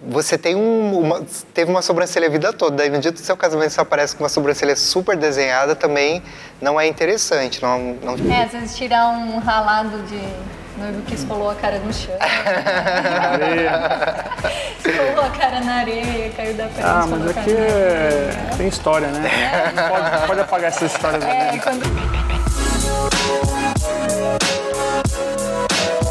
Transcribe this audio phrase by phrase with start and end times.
[0.00, 3.36] você tem um, uma, teve uma sobrancelha a vida toda, daí no dia do seu
[3.36, 6.22] casamento você aparece com uma sobrancelha super desenhada, também
[6.60, 7.62] não é interessante.
[7.62, 8.14] Não, não...
[8.32, 10.20] É, às vezes tirar um ralado de
[10.78, 12.14] noivo que esfolou a cara no chão.
[14.84, 16.86] esfolou a cara na areia, caiu da frente.
[16.86, 18.30] Ah, mas aqui é...
[18.58, 19.30] tem história, né?
[19.30, 19.88] É.
[19.88, 21.58] Pode, pode, apagar essas histórias é.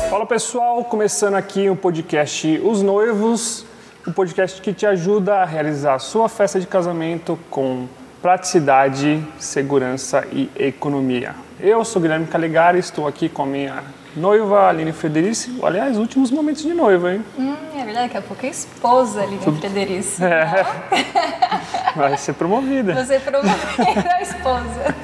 [0.09, 3.63] Fala pessoal, começando aqui o podcast Os Noivos
[4.05, 7.87] o podcast que te ajuda a realizar a sua festa de casamento com
[8.21, 11.33] praticidade, segurança e economia.
[11.59, 13.83] Eu sou Guilherme Caligari, estou aqui com a minha
[14.15, 15.57] noiva Aline Frederici.
[15.63, 17.25] Aliás, últimos momentos de noiva, hein?
[17.37, 19.59] Hum, é verdade, daqui a pouco é esposa Aline Tudo...
[19.59, 20.21] Frederici.
[20.25, 21.97] É.
[21.97, 22.93] Vai ser promovida.
[22.93, 24.95] Você promovida a esposa.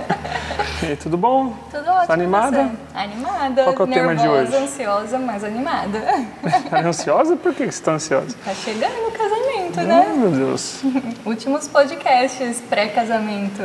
[0.84, 1.54] E tudo bom?
[1.70, 2.08] Tudo ótimo.
[2.08, 2.64] Tá animada?
[2.64, 2.98] Você?
[2.98, 3.64] Animada.
[3.64, 4.56] Qual é o nervosa, tema de hoje?
[4.56, 6.02] ansiosa, mas animada.
[6.70, 7.36] Tá ansiosa?
[7.36, 8.36] Por que você está ansiosa?
[8.44, 10.06] Tá chegando o casamento, né?
[10.08, 10.82] Ai, meu Deus.
[11.24, 13.62] Últimos podcasts pré-casamento.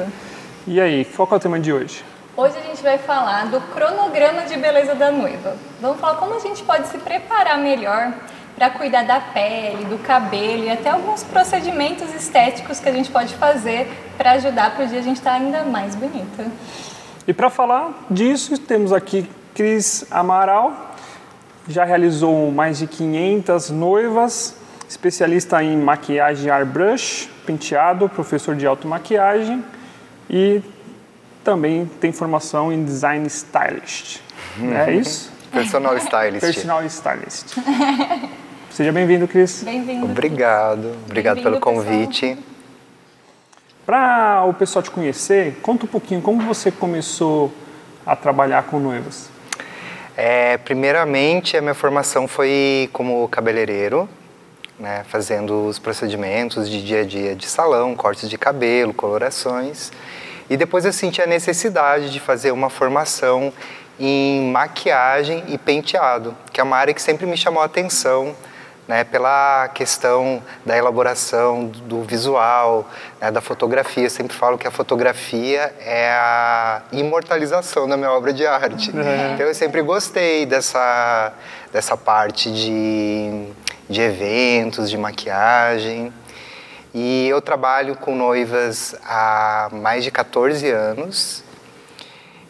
[0.67, 2.05] E aí, qual é o tema de hoje?
[2.37, 5.57] Hoje a gente vai falar do cronograma de beleza da noiva.
[5.81, 8.12] Vamos falar como a gente pode se preparar melhor
[8.55, 13.35] para cuidar da pele, do cabelo e até alguns procedimentos estéticos que a gente pode
[13.35, 16.47] fazer para ajudar para o dia a gente estar tá ainda mais bonita.
[17.29, 20.95] E para falar disso, temos aqui Cris Amaral,
[21.69, 24.55] já realizou mais de 500 noivas,
[24.89, 29.65] especialista em maquiagem airbrush, penteado, professor de automaquiagem
[30.31, 30.63] e
[31.43, 34.21] também tem formação em design stylist.
[34.87, 35.33] É isso?
[35.51, 36.41] Personal stylist.
[36.41, 37.57] Personal stylist.
[38.71, 39.63] Seja bem-vindo, Cris.
[39.65, 40.05] Bem-vindo.
[40.05, 40.93] Obrigado.
[41.07, 42.39] Obrigado bem pelo convite.
[43.87, 47.53] Para o pessoal te conhecer, conta um pouquinho como você começou
[48.05, 49.31] a trabalhar com noivas.
[50.17, 54.09] É, primeiramente, a minha formação foi como cabeleireiro,
[54.77, 59.93] né, fazendo os procedimentos de dia a dia de salão, cortes de cabelo, colorações.
[60.50, 63.53] E depois eu senti a necessidade de fazer uma formação
[64.00, 68.34] em maquiagem e penteado, que é uma área que sempre me chamou a atenção
[68.89, 72.89] né, pela questão da elaboração do visual,
[73.21, 74.05] né, da fotografia.
[74.05, 78.93] Eu sempre falo que a fotografia é a imortalização da minha obra de arte.
[78.97, 79.33] É.
[79.35, 81.33] Então eu sempre gostei dessa,
[81.73, 83.49] dessa parte de,
[83.89, 86.13] de eventos, de maquiagem.
[86.95, 91.45] E eu trabalho com noivas há mais de 14 anos.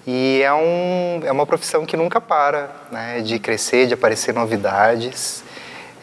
[0.07, 5.43] E é, um, é uma profissão que nunca para, né, de crescer, de aparecer novidades.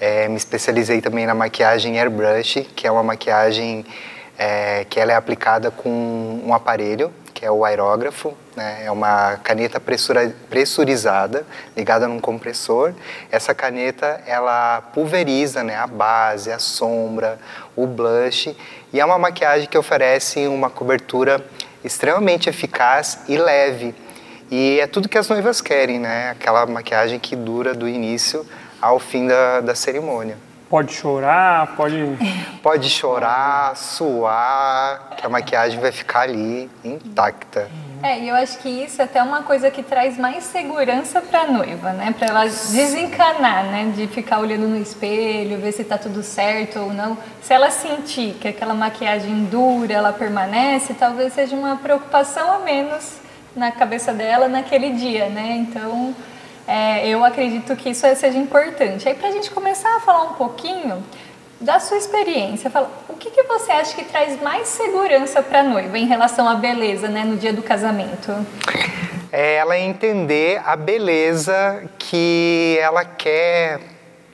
[0.06, 3.86] É, me especializei também na maquiagem airbrush, que é uma maquiagem
[4.38, 8.82] é, que ela é aplicada com um aparelho, que é o aerógrafo, né?
[8.84, 12.94] é uma caneta pressura, pressurizada ligada num compressor.
[13.32, 17.40] Essa caneta ela pulveriza né, a base, a sombra,
[17.74, 18.54] o blush
[18.92, 21.42] e é uma maquiagem que oferece uma cobertura
[21.82, 23.96] extremamente eficaz e leve.
[24.52, 26.32] E é tudo que as noivas querem, né?
[26.32, 28.46] Aquela maquiagem que dura do início
[28.84, 30.38] ao fim da, da cerimônia.
[30.70, 31.96] Pode chorar, pode.
[32.64, 37.70] Pode chorar, suar, que a maquiagem vai ficar ali intacta.
[38.02, 41.42] É, e eu acho que isso é até uma coisa que traz mais segurança para
[41.42, 42.16] a noiva, né?
[42.18, 43.92] Para ela desencanar, né?
[43.94, 47.18] De ficar olhando no espelho, ver se está tudo certo ou não.
[47.42, 53.18] Se ela sentir que aquela maquiagem dura, ela permanece, talvez seja uma preocupação a menos
[53.54, 55.58] na cabeça dela naquele dia, né?
[55.58, 56.16] Então,
[56.68, 59.08] é, eu acredito que isso seja importante.
[59.08, 61.04] Aí, para a gente começar a falar um pouquinho
[61.60, 65.64] da sua experiência, fala, o que, que você acha que traz mais segurança para a
[65.64, 68.34] noiva em relação à beleza né, no dia do casamento?
[69.32, 73.80] É ela entender a beleza que ela quer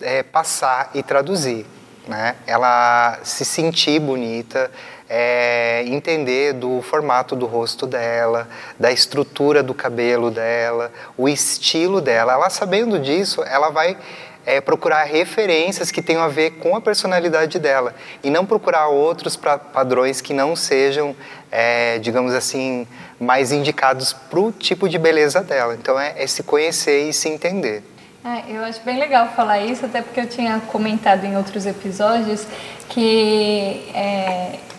[0.01, 1.65] é, passar e traduzir.
[2.07, 2.35] Né?
[2.47, 4.71] Ela se sentir bonita,
[5.09, 8.47] é, entender do formato do rosto dela,
[8.79, 12.33] da estrutura do cabelo dela, o estilo dela.
[12.33, 13.97] Ela sabendo disso, ela vai
[14.45, 19.35] é, procurar referências que tenham a ver com a personalidade dela e não procurar outros
[19.35, 21.15] pra, padrões que não sejam,
[21.51, 22.87] é, digamos assim,
[23.19, 25.73] mais indicados para o tipo de beleza dela.
[25.73, 27.83] Então é, é se conhecer e se entender.
[28.23, 32.45] Ah, eu acho bem legal falar isso, até porque eu tinha comentado em outros episódios
[32.89, 34.18] que é,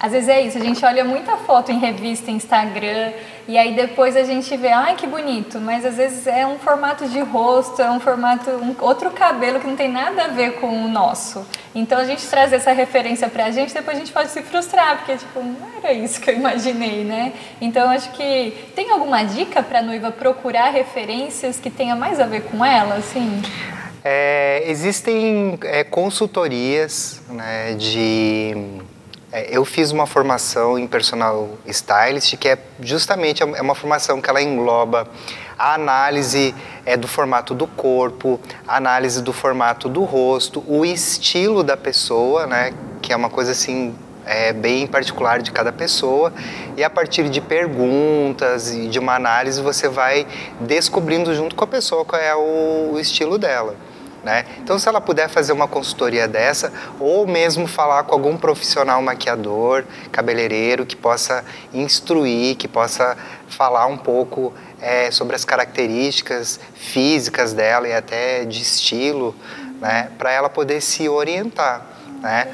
[0.00, 3.12] às vezes é isso, a gente olha muita foto em revista, Instagram,
[3.47, 7.06] e aí depois a gente vê, ai que bonito, mas às vezes é um formato
[7.06, 10.69] de rosto, é um formato, um, outro cabelo que não tem nada a ver com
[10.69, 11.47] o nosso.
[11.75, 15.17] Então a gente traz essa referência pra gente, depois a gente pode se frustrar, porque
[15.19, 17.35] tipo, não era isso que eu imaginei, né?
[17.61, 22.44] Então acho que tem alguma dica pra noiva procurar referências que tenha mais a ver
[22.44, 23.43] com ela, assim?
[24.02, 28.81] É, existem é, consultorias né, de.
[29.32, 34.28] É, eu fiz uma formação em personal stylist que é justamente é uma formação que
[34.28, 35.06] ela engloba
[35.56, 36.52] a análise
[36.84, 42.46] é, do formato do corpo, a análise do formato do rosto, o estilo da pessoa,
[42.46, 43.94] né, que é uma coisa assim
[44.26, 46.32] é, bem particular de cada pessoa
[46.76, 50.26] e a partir de perguntas e de uma análise você vai
[50.58, 53.76] descobrindo junto com a pessoa qual é o, o estilo dela.
[54.22, 54.44] Né?
[54.58, 59.84] Então, se ela puder fazer uma consultoria dessa, ou mesmo falar com algum profissional maquiador,
[60.12, 63.17] cabeleireiro, que possa instruir, que possa
[63.49, 69.34] falar um pouco é, sobre as características físicas dela e até de estilo,
[69.81, 70.11] né?
[70.19, 71.87] para ela poder se orientar.
[72.20, 72.49] Né?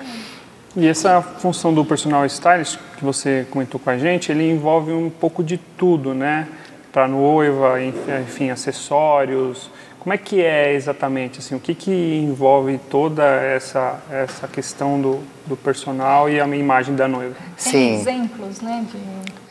[0.77, 5.09] E essa função do personal stylist que você comentou com a gente, ele envolve um
[5.09, 6.47] pouco de tudo, né?
[6.93, 9.71] Para noiva, enfim, acessórios,
[10.07, 11.57] como é que é exatamente assim?
[11.57, 16.95] O que, que envolve toda essa essa questão do, do personal e a minha imagem
[16.95, 17.35] da noiva?
[17.61, 17.95] Tem Sim.
[18.03, 18.87] exemplos, né?
[18.89, 19.01] De...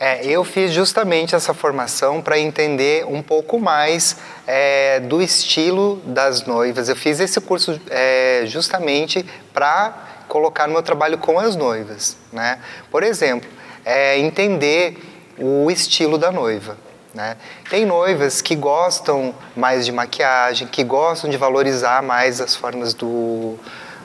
[0.00, 4.16] É, eu fiz justamente essa formação para entender um pouco mais
[4.46, 6.88] é, do estilo das noivas.
[6.88, 12.60] Eu fiz esse curso é, justamente para colocar no meu trabalho com as noivas, né?
[12.90, 13.46] Por exemplo,
[13.84, 14.96] é, entender
[15.38, 16.78] o estilo da noiva.
[17.16, 17.34] Né?
[17.70, 23.58] Tem noivas que gostam mais de maquiagem, que gostam de valorizar mais as formas do,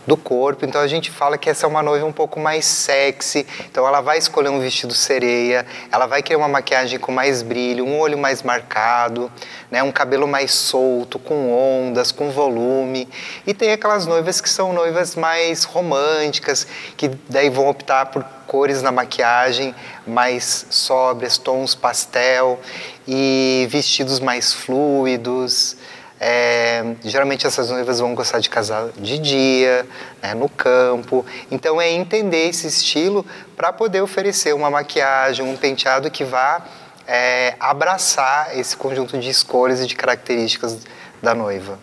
[0.08, 0.64] do corpo.
[0.64, 3.46] Então a gente fala que essa é uma noiva um pouco mais sexy.
[3.70, 7.86] Então ela vai escolher um vestido sereia, ela vai querer uma maquiagem com mais brilho,
[7.86, 9.30] um olho mais marcado,
[9.70, 13.10] né, um cabelo mais solto, com ondas, com volume.
[13.46, 16.66] E tem aquelas noivas que são noivas mais românticas,
[16.96, 19.74] que daí vão optar por cores na maquiagem
[20.06, 22.60] mais sóbrias, tons pastel
[23.08, 25.78] e vestidos mais fluidos.
[26.20, 29.88] É, geralmente essas noivas vão gostar de casar de dia,
[30.22, 31.26] né, no campo.
[31.50, 33.26] Então é entender esse estilo
[33.56, 36.62] para poder oferecer uma maquiagem, um penteado que vá
[37.08, 40.78] é, abraçar esse conjunto de escolhas e de características
[41.24, 41.80] da noiva.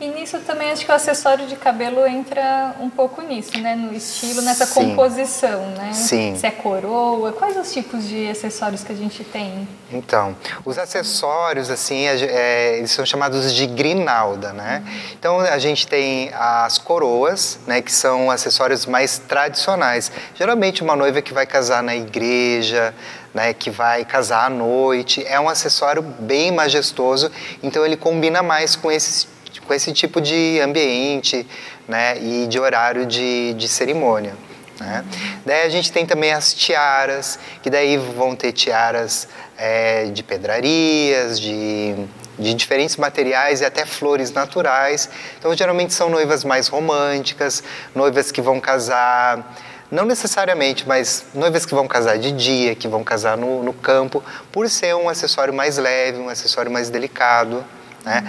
[0.00, 3.74] E nisso também acho que o acessório de cabelo entra um pouco nisso, né?
[3.74, 4.90] No estilo, nessa Sim.
[4.90, 5.92] composição, né?
[5.92, 6.36] Sim.
[6.36, 9.66] Se é coroa, quais os tipos de acessórios que a gente tem?
[9.90, 14.84] Então, os acessórios, assim, é, eles são chamados de grinalda, né?
[15.18, 17.82] Então, a gente tem as coroas, né?
[17.82, 20.12] Que são acessórios mais tradicionais.
[20.36, 22.94] Geralmente, uma noiva que vai casar na igreja,
[23.34, 25.24] né, que vai casar à noite.
[25.26, 27.30] É um acessório bem majestoso,
[27.62, 29.28] então ele combina mais com esses
[29.68, 31.46] com esse tipo de ambiente
[31.86, 34.34] né, e de horário de, de cerimônia.
[34.80, 35.04] Né?
[35.44, 39.28] Daí a gente tem também as tiaras, que daí vão ter tiaras
[39.58, 41.94] é, de pedrarias, de,
[42.38, 45.10] de diferentes materiais e até flores naturais.
[45.38, 47.62] Então, geralmente são noivas mais românticas,
[47.94, 49.54] noivas que vão casar,
[49.90, 54.22] não necessariamente, mas noivas que vão casar de dia, que vão casar no, no campo,
[54.50, 57.64] por ser um acessório mais leve, um acessório mais delicado.
[58.04, 58.24] Né?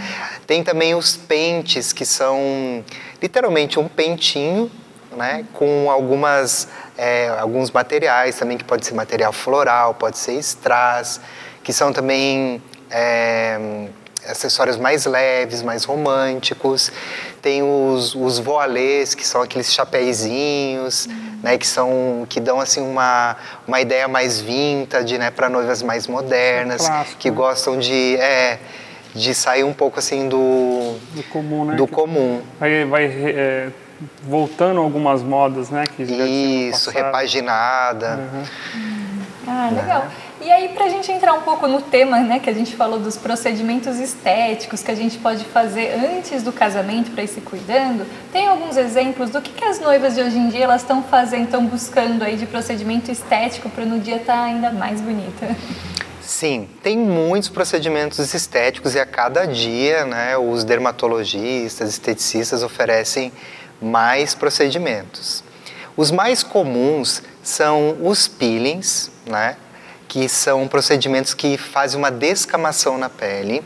[0.45, 2.83] Tem também os pentes, que são
[3.21, 4.71] literalmente um pentinho
[5.15, 6.67] né, com algumas,
[6.97, 11.19] é, alguns materiais também, que pode ser material floral, pode ser strass,
[11.63, 13.87] que são também é,
[14.27, 16.91] acessórios mais leves, mais românticos.
[17.41, 21.39] Tem os, os voilés, que são aqueles chapéuzinhos, uhum.
[21.43, 23.35] né, que, são, que dão assim, uma,
[23.67, 27.35] uma ideia mais vintage né, para noivas mais modernas, Clássico, que né?
[27.35, 28.15] gostam de...
[28.17, 28.59] É,
[29.13, 31.75] de sair um pouco assim do do comum, né?
[31.75, 32.41] Do comum.
[32.59, 33.69] Aí vai é,
[34.23, 35.83] voltando algumas modas, né?
[35.95, 38.17] Que Isso, repaginada.
[38.17, 39.19] Uhum.
[39.47, 40.07] Ah, legal.
[40.41, 42.97] E aí, para a gente entrar um pouco no tema, né, que a gente falou
[42.97, 48.05] dos procedimentos estéticos que a gente pode fazer antes do casamento para ir se cuidando,
[48.31, 51.45] tem alguns exemplos do que, que as noivas de hoje em dia elas estão fazendo,
[51.45, 55.55] estão buscando aí de procedimento estético para no dia estar tá ainda mais bonita?
[56.29, 63.33] Sim, tem muitos procedimentos estéticos e a cada dia né, os dermatologistas, esteticistas oferecem
[63.81, 65.43] mais procedimentos.
[65.97, 69.57] Os mais comuns são os peelings, né,
[70.07, 73.63] que são procedimentos que fazem uma descamação na pele,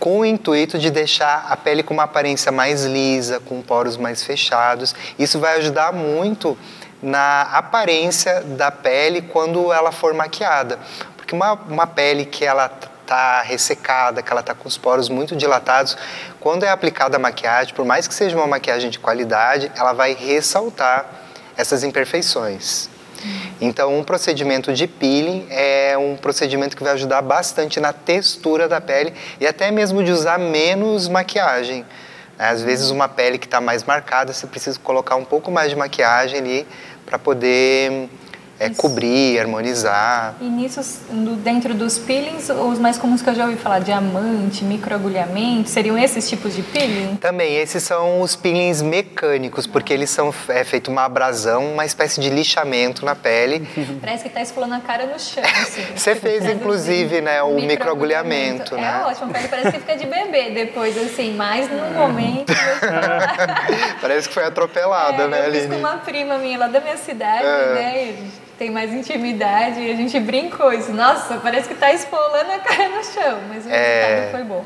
[0.00, 4.22] com o intuito de deixar a pele com uma aparência mais lisa, com poros mais
[4.22, 4.94] fechados.
[5.18, 6.56] Isso vai ajudar muito
[7.02, 10.78] na aparência da pele quando ela for maquiada.
[11.28, 15.36] Porque uma, uma pele que ela está ressecada, que ela está com os poros muito
[15.36, 15.94] dilatados,
[16.40, 20.14] quando é aplicada a maquiagem, por mais que seja uma maquiagem de qualidade, ela vai
[20.14, 21.04] ressaltar
[21.54, 22.88] essas imperfeições.
[23.60, 28.80] Então, um procedimento de peeling é um procedimento que vai ajudar bastante na textura da
[28.80, 31.84] pele e até mesmo de usar menos maquiagem.
[32.38, 35.76] Às vezes uma pele que está mais marcada, você precisa colocar um pouco mais de
[35.76, 36.66] maquiagem ali
[37.04, 38.08] para poder
[38.58, 40.34] é, cobrir, harmonizar.
[40.40, 40.80] E nisso,
[41.42, 46.28] dentro dos peelings, os mais comuns que eu já ouvi falar, diamante, microagulhamento, seriam esses
[46.28, 47.16] tipos de peeling?
[47.16, 52.20] Também, esses são os peelings mecânicos, porque eles são é feito uma abrasão, uma espécie
[52.20, 53.66] de lixamento na pele.
[54.00, 55.84] Parece que está esfolando a cara no chão, assim.
[55.94, 59.00] Você fez, inclusive, né, o microagulhamento, é né?
[59.02, 62.52] É ótimo, a pele parece que fica de bebê depois, assim, mas no momento...
[64.00, 65.74] parece que foi atropelada, é, né, eu fiz Aline?
[65.74, 67.74] com uma prima minha lá da minha cidade, é.
[67.74, 68.14] né,
[68.58, 70.92] tem mais intimidade e a gente brincou isso.
[70.92, 74.02] Nossa, parece que está espolando a cara no chão, mas o é...
[74.02, 74.64] resultado foi bom.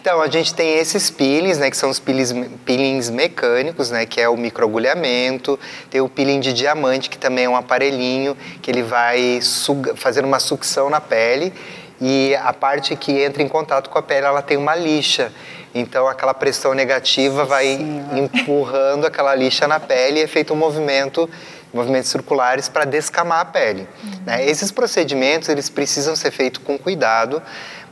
[0.00, 2.34] Então, a gente tem esses peelings, né, que são os peelings,
[2.64, 5.60] peelings mecânicos, né, que é o microagulhamento,
[5.90, 10.24] tem o peeling de diamante, que também é um aparelhinho que ele vai suga, fazer
[10.24, 11.52] uma sucção na pele
[12.00, 15.30] e a parte que entra em contato com a pele, ela tem uma lixa.
[15.74, 20.56] Então, aquela pressão negativa vai Sim, empurrando aquela lixa na pele e é feito um
[20.56, 21.28] movimento
[21.72, 23.88] movimentos circulares para descamar a pele.
[24.02, 24.10] Uhum.
[24.26, 24.46] Né?
[24.46, 27.42] Esses procedimentos eles precisam ser feitos com cuidado,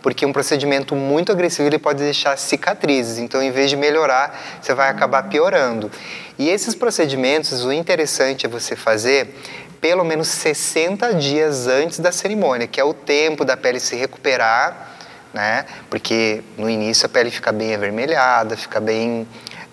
[0.03, 3.19] porque um procedimento muito agressivo ele pode deixar cicatrizes.
[3.19, 5.91] Então, em vez de melhorar, você vai acabar piorando.
[6.39, 9.35] E esses procedimentos, o interessante é você fazer
[9.81, 14.97] pelo menos 60 dias antes da cerimônia, que é o tempo da pele se recuperar,
[15.33, 15.67] né?
[15.89, 19.27] Porque no início a pele fica bem avermelhada, fica bem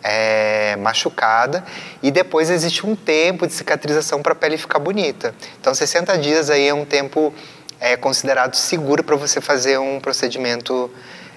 [0.08, 1.66] é, machucada
[2.04, 5.34] e depois existe um tempo de cicatrização para a pele ficar bonita.
[5.60, 7.34] Então, 60 dias aí é um tempo
[7.80, 10.92] é, considerado seguro para você fazer um procedimento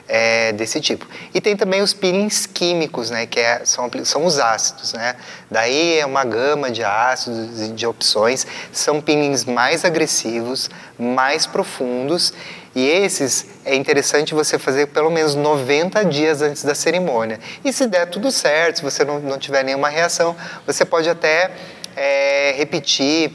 [0.08, 1.06] é, desse tipo.
[1.34, 5.14] E tem também os peelings químicos, né, que é, são, são os ácidos, né?
[5.50, 8.46] Daí é uma gama de ácidos e de opções.
[8.72, 12.32] São peelings mais agressivos, mais profundos
[12.74, 17.40] e esses é interessante você fazer pelo menos 90 dias antes da cerimônia.
[17.64, 20.36] E se der tudo certo, se você não, não tiver nenhuma reação,
[20.66, 21.50] você pode até
[21.96, 23.32] é, repetir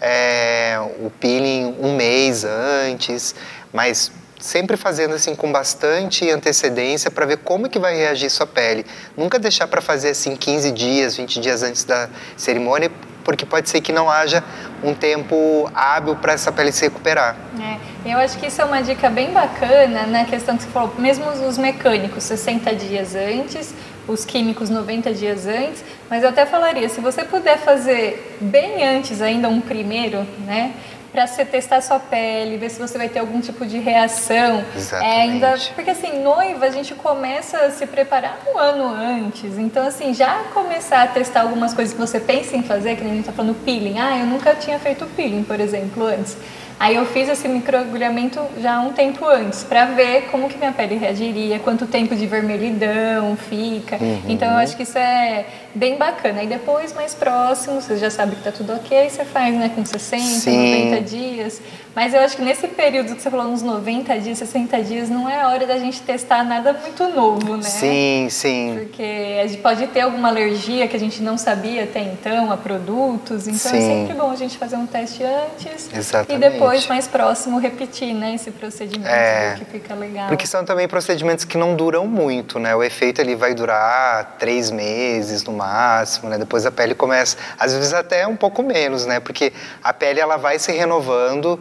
[0.00, 3.34] é, o peeling um mês antes,
[3.72, 4.10] mas
[4.46, 8.86] sempre fazendo assim com bastante antecedência para ver como que vai reagir sua pele.
[9.16, 12.90] Nunca deixar para fazer assim 15 dias, 20 dias antes da cerimônia,
[13.24, 14.44] porque pode ser que não haja
[14.84, 17.36] um tempo hábil para essa pele se recuperar.
[17.60, 20.68] É, eu acho que isso é uma dica bem bacana na né, questão que você
[20.70, 23.74] falou, mesmo os mecânicos 60 dias antes,
[24.06, 29.20] os químicos 90 dias antes, mas eu até falaria, se você puder fazer bem antes
[29.20, 30.72] ainda um primeiro, né?
[31.16, 34.62] Para você testar sua pele, ver se você vai ter algum tipo de reação.
[34.76, 35.16] Exatamente.
[35.16, 39.56] É, ainda, porque assim, noiva a gente começa a se preparar um ano antes.
[39.56, 43.08] Então, assim, já começar a testar algumas coisas que você pensa em fazer, que a
[43.08, 43.98] gente está falando peeling.
[43.98, 46.36] Ah, eu nunca tinha feito peeling, por exemplo, antes.
[46.78, 50.96] Aí eu fiz esse microagulhamento já um tempo antes, para ver como que minha pele
[50.96, 53.96] reagiria, quanto tempo de vermelhidão fica.
[53.96, 54.22] Uhum.
[54.28, 56.40] Então eu acho que isso é bem bacana.
[56.40, 59.84] Aí depois, mais próximo, você já sabe que tá tudo ok, você faz, né, com
[59.84, 60.84] 60, Sim.
[60.90, 61.62] 90 dias.
[61.96, 65.26] Mas eu acho que nesse período que você falou, uns 90 dias, 60 dias, não
[65.26, 67.62] é hora da gente testar nada muito novo, né?
[67.62, 68.76] Sim, sim.
[68.78, 72.56] Porque a gente pode ter alguma alergia que a gente não sabia até então a
[72.58, 73.48] produtos.
[73.48, 73.78] Então é sim.
[73.78, 75.88] é sempre bom a gente fazer um teste antes.
[75.90, 76.34] Exatamente.
[76.34, 80.28] E depois, mais próximo, repetir, né, esse procedimento é, que fica legal.
[80.28, 82.76] Porque são também procedimentos que não duram muito, né?
[82.76, 86.36] O efeito ele vai durar três meses no máximo, né?
[86.36, 89.18] Depois a pele começa, às vezes até um pouco menos, né?
[89.18, 89.50] Porque
[89.82, 91.58] a pele ela vai se renovando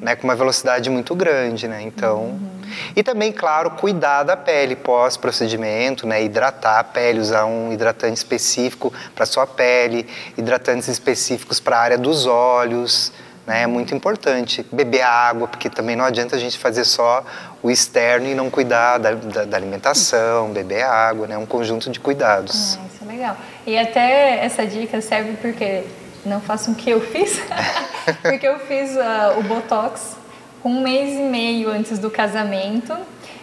[0.00, 1.82] né, com uma velocidade muito grande, né?
[1.82, 2.60] Então, uhum.
[2.94, 6.22] e também, claro, cuidar da pele pós procedimento, né?
[6.22, 10.06] Hidratar a pele, usar um hidratante específico para sua pele,
[10.36, 13.12] hidratantes específicos para a área dos olhos,
[13.48, 13.62] né?
[13.62, 17.24] É muito importante beber água, porque também não adianta a gente fazer só
[17.62, 21.36] o externo e não cuidar da, da, da alimentação, beber água, né?
[21.36, 22.78] Um conjunto de cuidados.
[22.80, 23.36] Ah, isso é legal.
[23.66, 25.84] E até essa dica serve porque
[26.24, 27.40] não façam o que eu fiz,
[28.22, 30.16] porque eu fiz uh, o Botox
[30.64, 32.96] um mês e meio antes do casamento.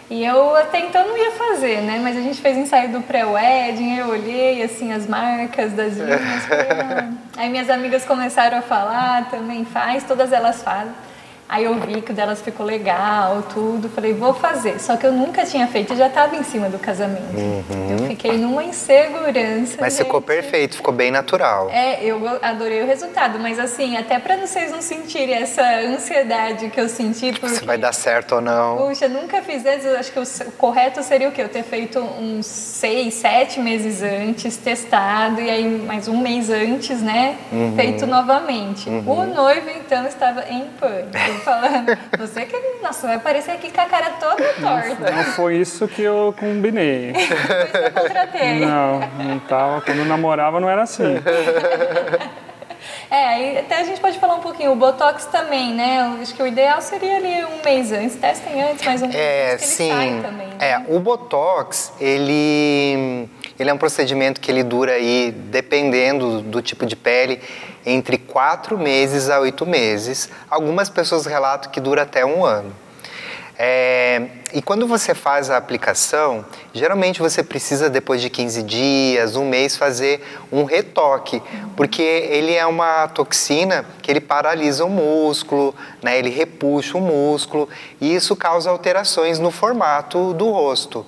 [0.08, 1.98] E eu até então não ia fazer, né?
[2.00, 6.46] Mas a gente fez ensaio do pré-wedding, eu olhei assim as marcas das linhas.
[6.50, 7.10] ah.
[7.36, 10.92] Aí minhas amigas começaram a falar, também faz, todas elas fazem.
[11.48, 13.88] Aí eu vi que o delas ficou legal, tudo.
[13.88, 14.80] Falei, vou fazer.
[14.80, 17.36] Só que eu nunca tinha feito e já estava em cima do casamento.
[17.36, 17.96] Uhum.
[17.98, 19.76] Eu fiquei numa insegurança.
[19.80, 20.04] Mas gente.
[20.04, 21.70] ficou perfeito, ficou bem natural.
[21.70, 23.38] É, eu adorei o resultado.
[23.38, 27.32] Mas assim, até para vocês não sentirem essa ansiedade que eu senti.
[27.32, 28.78] Porque, Se vai dar certo ou não.
[28.78, 29.86] Puxa, nunca fiz antes.
[29.86, 31.42] Acho que o correto seria o quê?
[31.42, 35.40] Eu ter feito uns seis, sete meses antes, testado.
[35.40, 37.36] E aí mais um mês antes, né?
[37.52, 37.76] Uhum.
[37.76, 38.88] Feito novamente.
[38.88, 39.04] Uhum.
[39.06, 43.86] O noivo, então, estava em pânico falando, você que, nossa, vai aparecer aqui com a
[43.86, 45.10] cara toda torta.
[45.12, 47.12] Não foi isso que eu combinei.
[47.14, 47.28] Por isso
[47.72, 48.60] que eu contratei.
[48.60, 49.80] Não, não tava.
[49.82, 51.16] Quando eu namorava não era assim.
[53.10, 56.12] É, aí até a gente pode falar um pouquinho, o Botox também, né?
[56.16, 59.50] Eu acho que o ideal seria ali um mês antes, testem antes, mas um É,
[59.50, 59.90] mês que ele sim.
[59.90, 60.46] sai também.
[60.48, 60.56] né?
[60.60, 66.84] É, o Botox, ele, ele é um procedimento que ele dura aí, dependendo do tipo
[66.84, 67.40] de pele,
[67.84, 70.28] entre quatro meses a oito meses.
[70.50, 72.72] Algumas pessoas relatam que dura até um ano.
[73.58, 74.20] É,
[74.52, 76.44] e quando você faz a aplicação,
[76.74, 80.22] geralmente você precisa, depois de 15 dias, um mês, fazer
[80.52, 81.42] um retoque,
[81.74, 87.66] porque ele é uma toxina que ele paralisa o músculo, né, ele repuxa o músculo,
[87.98, 91.06] e isso causa alterações no formato do rosto.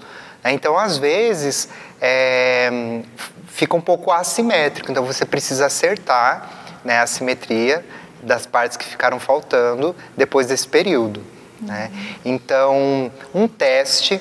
[0.49, 0.53] Né.
[0.53, 1.69] Então, às vezes,
[2.01, 3.03] é,
[3.49, 7.85] fica um pouco assimétrico, então você precisa acertar né, a simetria
[8.23, 11.23] das partes que ficaram faltando depois desse período.
[11.61, 11.91] Né?
[12.25, 14.21] Então, um teste,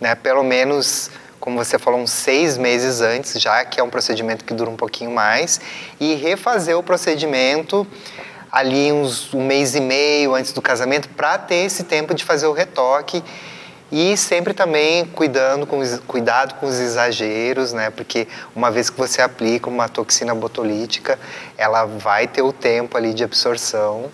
[0.00, 4.44] né, pelo menos, como você falou, uns seis meses antes, já que é um procedimento
[4.44, 5.60] que dura um pouquinho mais,
[5.98, 7.86] e refazer o procedimento
[8.52, 12.46] ali uns um mês e meio antes do casamento para ter esse tempo de fazer
[12.46, 13.22] o retoque
[13.94, 17.90] e sempre também cuidando com cuidado com os exageros, né?
[17.90, 21.16] Porque uma vez que você aplica uma toxina botulítica,
[21.56, 24.10] ela vai ter o tempo ali de absorção.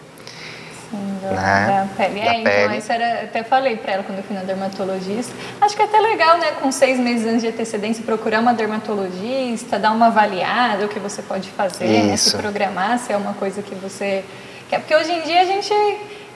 [0.91, 1.89] Sim, da, né?
[1.89, 2.21] da pele.
[2.21, 2.77] Da é, então, pele.
[2.77, 5.33] isso era, até falei pra ela quando eu fui na dermatologista.
[5.63, 9.79] Acho que é até legal, né, com seis meses antes de antecedência, procurar uma dermatologista,
[9.79, 13.63] dar uma avaliada, o que você pode fazer, né, se programar, se é uma coisa
[13.63, 14.27] que você
[14.69, 14.81] quer.
[14.81, 15.73] Porque hoje em dia a gente.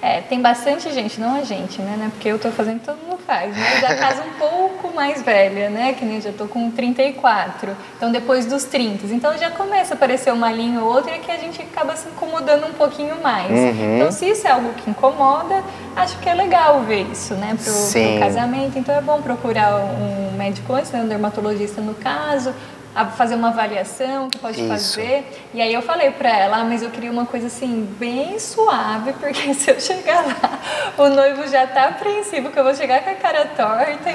[0.03, 1.97] É, tem bastante gente, não a gente, né?
[1.97, 3.57] né, Porque eu tô fazendo, todo mundo faz.
[3.57, 5.95] Mas a casa um pouco mais velha, né?
[5.95, 7.77] Que nem eu já tô com 34.
[7.97, 9.07] Então, depois dos 30.
[9.15, 12.67] Então, já começa a aparecer uma linha ou outra que a gente acaba se incomodando
[12.67, 13.51] um pouquinho mais.
[13.51, 13.97] Uhum.
[13.97, 15.63] Então, se isso é algo que incomoda,
[15.97, 17.57] acho que é legal ver isso, né?
[17.63, 18.79] Pro, pro casamento.
[18.79, 21.01] Então, é bom procurar um médico antes, né?
[21.01, 22.55] Um dermatologista no caso.
[22.95, 24.69] A fazer uma avaliação que pode Isso.
[24.69, 25.27] fazer.
[25.53, 29.13] E aí eu falei pra ela, ah, mas eu queria uma coisa assim, bem suave,
[29.15, 30.59] porque se eu chegar lá,
[30.97, 34.13] o noivo já tá apreensivo que eu vou chegar com a cara torta, então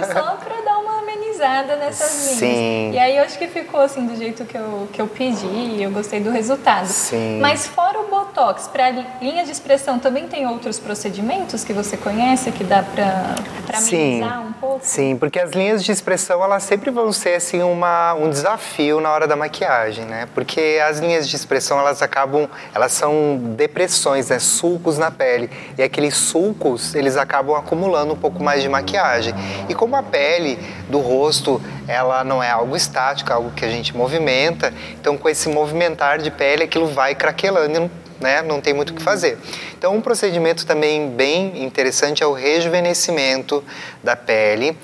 [0.00, 2.38] assim, só pra dar uma amenizada nessas linhas.
[2.38, 2.90] Sim.
[2.92, 5.82] E aí eu acho que ficou assim do jeito que eu, que eu pedi e
[5.82, 6.86] eu gostei do resultado.
[6.86, 7.38] Sim.
[7.40, 12.50] Mas fora o Botox, pra linha de expressão, também tem outros procedimentos que você conhece
[12.52, 13.34] que dá pra,
[13.66, 14.80] pra Sim, amenizar um pouco?
[14.82, 19.10] sim, porque as linhas de expressão elas sempre vão ser assim uma, um desafio na
[19.10, 20.28] hora da maquiagem, né?
[20.34, 24.38] Porque as linhas de expressão elas acabam, elas são depressões, né?
[24.38, 29.34] Sulcos na pele e aqueles sulcos eles acabam acumulando um pouco mais de maquiagem.
[29.68, 33.70] E como a pele do rosto ela não é algo estático, é algo que a
[33.70, 38.42] gente movimenta, então com esse movimentar de pele aquilo vai craquelando né?
[38.42, 39.38] Não tem muito o que fazer.
[39.76, 43.62] Então, um procedimento também bem interessante é o rejuvenescimento
[44.02, 44.76] da pele,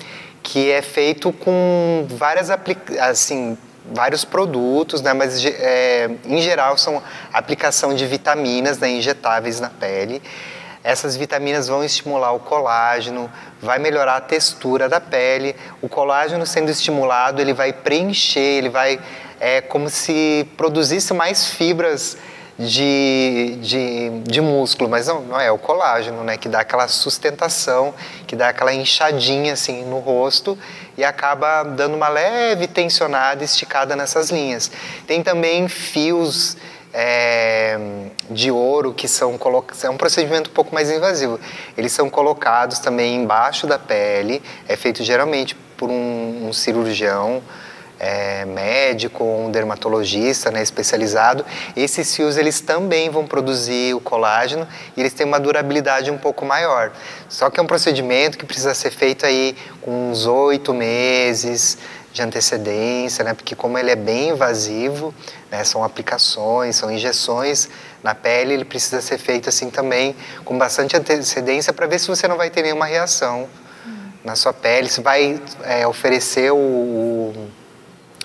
[0.43, 2.49] que é feito com várias
[2.99, 3.57] assim,
[3.93, 5.13] vários produtos, né?
[5.13, 7.01] Mas é, em geral são
[7.31, 8.89] aplicação de vitaminas né?
[8.89, 10.21] injetáveis na pele.
[10.83, 15.55] Essas vitaminas vão estimular o colágeno, vai melhorar a textura da pele.
[15.79, 18.99] O colágeno sendo estimulado, ele vai preencher, ele vai
[19.39, 22.15] é como se produzisse mais fibras
[22.67, 26.37] de, de, de músculo, mas não, não é o colágeno, né?
[26.37, 27.93] Que dá aquela sustentação,
[28.27, 30.57] que dá aquela inchadinha assim no rosto
[30.97, 34.71] e acaba dando uma leve tensionada, esticada nessas linhas.
[35.07, 36.55] Tem também fios
[36.93, 37.79] é,
[38.29, 39.83] de ouro que são colocados.
[39.83, 41.39] É um procedimento um pouco mais invasivo.
[41.75, 44.41] Eles são colocados também embaixo da pele.
[44.67, 47.41] É feito geralmente por um, um cirurgião
[48.01, 51.45] é, médico ou um dermatologista né, especializado.
[51.75, 56.43] Esses fios eles também vão produzir o colágeno e eles têm uma durabilidade um pouco
[56.43, 56.91] maior.
[57.29, 61.77] Só que é um procedimento que precisa ser feito aí com uns oito meses
[62.11, 63.35] de antecedência, né?
[63.35, 65.13] Porque como ele é bem invasivo,
[65.51, 65.63] né?
[65.63, 67.69] São aplicações, são injeções
[68.01, 72.27] na pele, ele precisa ser feito assim também com bastante antecedência para ver se você
[72.27, 73.47] não vai ter nenhuma reação
[74.23, 77.51] na sua pele, se vai é, oferecer o, o,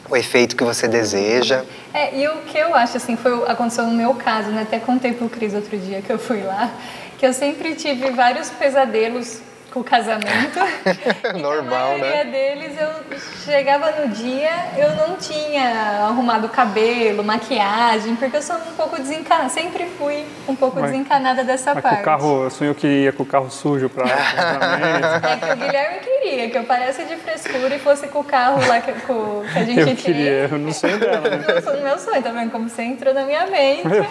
[0.09, 1.65] o efeito que você deseja.
[1.93, 4.63] É, e o que eu acho, assim, foi, aconteceu no meu caso, né?
[4.63, 6.71] Até contei pro Cris outro dia que eu fui lá,
[7.19, 9.41] que eu sempre tive vários pesadelos
[9.81, 10.59] o casamento.
[11.41, 12.31] Normal, a maioria né?
[12.31, 18.57] deles, eu chegava no dia, eu não tinha arrumado o cabelo, maquiagem, porque eu sou
[18.57, 22.01] um pouco desencanada, sempre fui um pouco Mas- desencanada dessa Mas com parte.
[22.01, 25.27] o carro, sonhou que ia com o carro sujo para casamento.
[25.27, 28.67] É que o Guilherme queria que eu parasse de frescura e fosse com o carro
[28.67, 29.97] lá que, com- que a gente Eu tem.
[29.97, 31.21] queria, eu não sei dela.
[31.29, 31.45] né?
[31.49, 33.87] Eu sou no meu sonho, tá vendo como você entrou na minha mente?
[33.87, 34.05] eu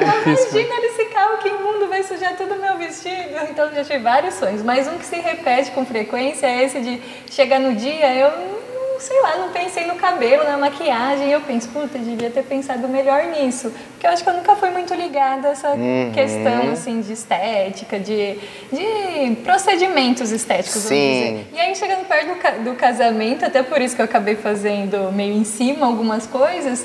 [0.00, 3.36] falo, Difícil, imagina ele se descalço, que imundo, vai sujar todo o meu vestido.
[3.50, 7.00] Então já tive vários sonhos, mas um que se repete com frequência é esse de
[7.30, 8.56] chegar no dia, eu
[8.98, 11.30] sei lá, não pensei no cabelo, na maquiagem.
[11.30, 13.72] Eu penso, puta, devia ter pensado melhor nisso.
[13.92, 16.10] Porque eu acho que eu nunca fui muito ligada a essa uhum.
[16.12, 18.38] questão, assim, de estética, de,
[18.72, 20.88] de procedimentos estéticos, Sim.
[20.88, 21.46] vamos dizer.
[21.52, 25.34] E aí, chegando perto do, do casamento, até por isso que eu acabei fazendo meio
[25.34, 26.84] em cima algumas coisas,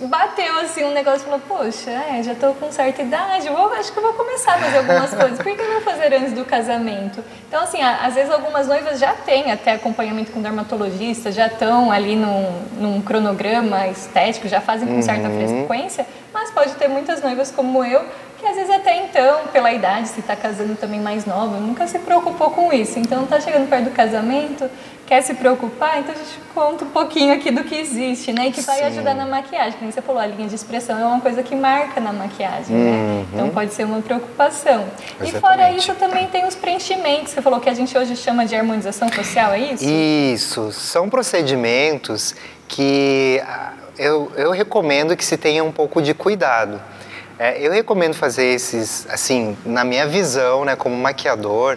[0.00, 3.92] bateu assim um negócio e falou, poxa, é, já estou com certa idade, vou, acho
[3.92, 5.38] que vou começar a fazer algumas coisas.
[5.38, 7.24] Por que não fazer antes do casamento?
[7.48, 12.16] Então, assim, às vezes algumas noivas já têm até acompanhamento com dermatologista, já estão ali
[12.16, 15.66] num, num cronograma estético, já fazem com certa uhum.
[15.66, 18.04] frequência, mas pode ter muitas noivas como eu
[18.44, 21.98] que às vezes até então, pela idade, se está casando também mais nova, nunca se
[21.98, 22.98] preocupou com isso.
[22.98, 24.70] Então está chegando perto do casamento,
[25.06, 28.48] quer se preocupar, então a gente conta um pouquinho aqui do que existe, né?
[28.48, 28.84] E que vai Sim.
[28.84, 29.78] ajudar na maquiagem.
[29.78, 32.84] Como você falou, a linha de expressão é uma coisa que marca na maquiagem, uhum.
[32.84, 33.26] né?
[33.32, 34.84] Então pode ser uma preocupação.
[35.20, 35.36] Exatamente.
[35.36, 37.32] E fora isso também tem os preenchimentos.
[37.32, 39.84] Você falou que a gente hoje chama de harmonização facial, é isso?
[39.84, 40.72] Isso.
[40.72, 42.34] São procedimentos
[42.66, 46.80] que ah, eu, eu recomendo que se tenha um pouco de cuidado.
[47.38, 51.76] É, eu recomendo fazer esses, assim, na minha visão, né, como maquiador,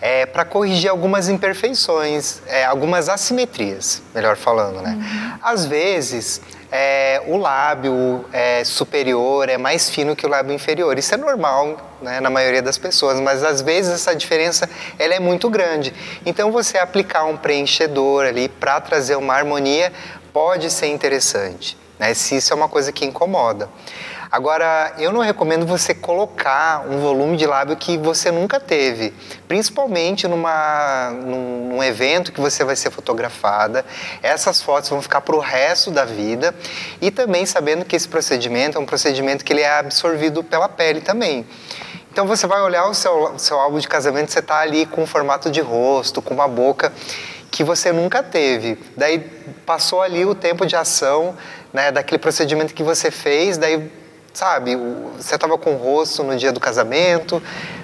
[0.00, 4.96] é, para corrigir algumas imperfeições, é, algumas assimetrias, melhor falando, né?
[4.98, 5.38] Uhum.
[5.42, 6.40] Às vezes,
[6.72, 10.96] é, o lábio é, superior é mais fino que o lábio inferior.
[10.98, 15.20] Isso é normal né, na maioria das pessoas, mas às vezes essa diferença ela é
[15.20, 15.92] muito grande.
[16.24, 19.92] Então, você aplicar um preenchedor ali para trazer uma harmonia
[20.32, 23.68] pode ser interessante, né, se isso é uma coisa que incomoda.
[24.30, 29.12] Agora, eu não recomendo você colocar um volume de lábio que você nunca teve,
[29.48, 33.84] principalmente numa, num, num evento que você vai ser fotografada.
[34.22, 36.54] Essas fotos vão ficar para o resto da vida
[37.00, 41.00] e também sabendo que esse procedimento é um procedimento que ele é absorvido pela pele
[41.00, 41.44] também.
[42.12, 45.06] Então você vai olhar o seu, seu álbum de casamento, você está ali com um
[45.08, 46.92] formato de rosto, com uma boca
[47.50, 48.78] que você nunca teve.
[48.96, 49.18] Daí
[49.66, 51.36] passou ali o tempo de ação,
[51.72, 53.90] né, daquele procedimento que você fez, daí
[54.32, 54.76] sabe,
[55.16, 57.42] você estava com o rosto no dia do casamento,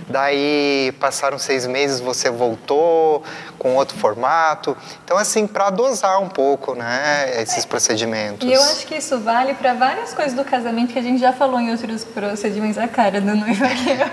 [0.08, 3.22] daí passaram seis meses, você voltou
[3.58, 4.76] com outro formato.
[5.04, 8.48] Então, assim, para dosar um pouco, né, esses procedimentos.
[8.48, 11.32] E eu acho que isso vale para várias coisas do casamento que a gente já
[11.32, 12.78] falou em outros procedimentos.
[12.78, 13.96] A cara do noivo aqui.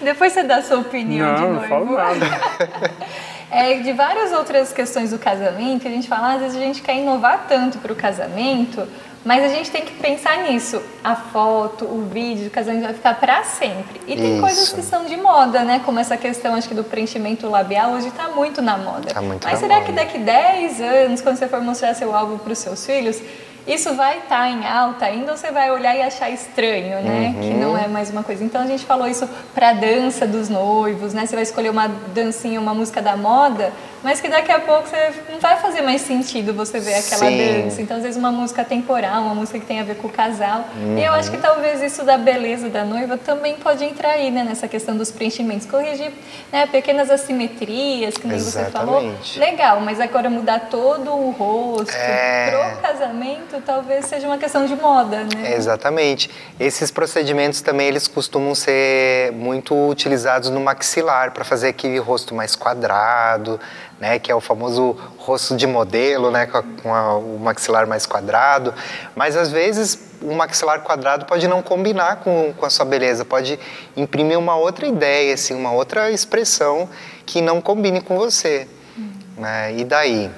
[0.00, 1.60] Depois você dá a sua opinião não, de noivo.
[1.60, 2.26] Não, falo nada.
[3.48, 6.96] É, de várias outras questões do casamento, a gente fala, às vezes a gente quer
[6.96, 8.86] inovar tanto para o casamento,
[9.26, 10.80] mas a gente tem que pensar nisso.
[11.02, 14.00] A foto, o vídeo do casamento vai ficar para sempre.
[14.06, 14.40] E tem Isso.
[14.40, 15.82] coisas que são de moda, né?
[15.84, 19.12] Como essa questão, acho que do preenchimento labial, hoje está muito na moda.
[19.12, 19.86] Tá muito Mas será moda.
[19.86, 23.20] que daqui 10 anos, quando você for mostrar seu álbum para os seus filhos,
[23.66, 27.34] isso vai estar tá em alta ainda ou você vai olhar e achar estranho, né?
[27.34, 27.40] Uhum.
[27.40, 28.44] Que não é mais uma coisa.
[28.44, 31.26] Então a gente falou isso para dança dos noivos, né?
[31.26, 33.72] Você vai escolher uma dancinha, uma música da moda,
[34.06, 37.62] mas que daqui a pouco você não vai fazer mais sentido você ver aquela Sim.
[37.64, 37.82] dança.
[37.82, 40.64] Então às vezes uma música temporal, uma música que tem a ver com o casal.
[40.76, 40.96] Uhum.
[40.96, 44.44] E eu acho que talvez isso da beleza da noiva também pode entrar aí, né?
[44.44, 46.12] Nessa questão dos preenchimentos, corrigir
[46.52, 48.70] né, pequenas assimetrias, que nem Exatamente.
[48.70, 49.14] você falou.
[49.38, 52.50] Legal, mas agora mudar todo o rosto é...
[52.52, 55.52] pro casamento talvez seja uma questão de moda, né?
[55.56, 56.30] Exatamente.
[56.60, 62.54] Esses procedimentos também eles costumam ser muito utilizados no maxilar para fazer aquele rosto mais
[62.54, 63.58] quadrado,
[64.00, 67.86] né, que é o famoso rosto de modelo, né, com, a, com a, o maxilar
[67.86, 68.74] mais quadrado.
[69.14, 73.58] Mas às vezes o maxilar quadrado pode não combinar com, com a sua beleza, pode
[73.96, 76.88] imprimir uma outra ideia, assim, uma outra expressão
[77.24, 78.68] que não combine com você.
[78.98, 79.12] Hum.
[79.38, 79.74] Né?
[79.76, 80.30] E daí?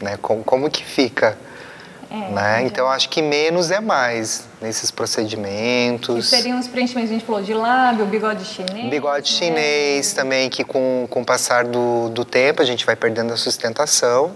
[0.00, 0.16] Né?
[0.20, 1.36] Como, como que fica?
[2.10, 2.62] É, né?
[2.64, 6.30] Então acho que menos é mais nesses procedimentos.
[6.30, 8.90] Que seriam os preenchimentos, a gente falou de lábio, bigode chinês.
[8.90, 9.38] Bigode né?
[9.38, 13.36] chinês também, que com, com o passar do, do tempo a gente vai perdendo a
[13.36, 14.32] sustentação.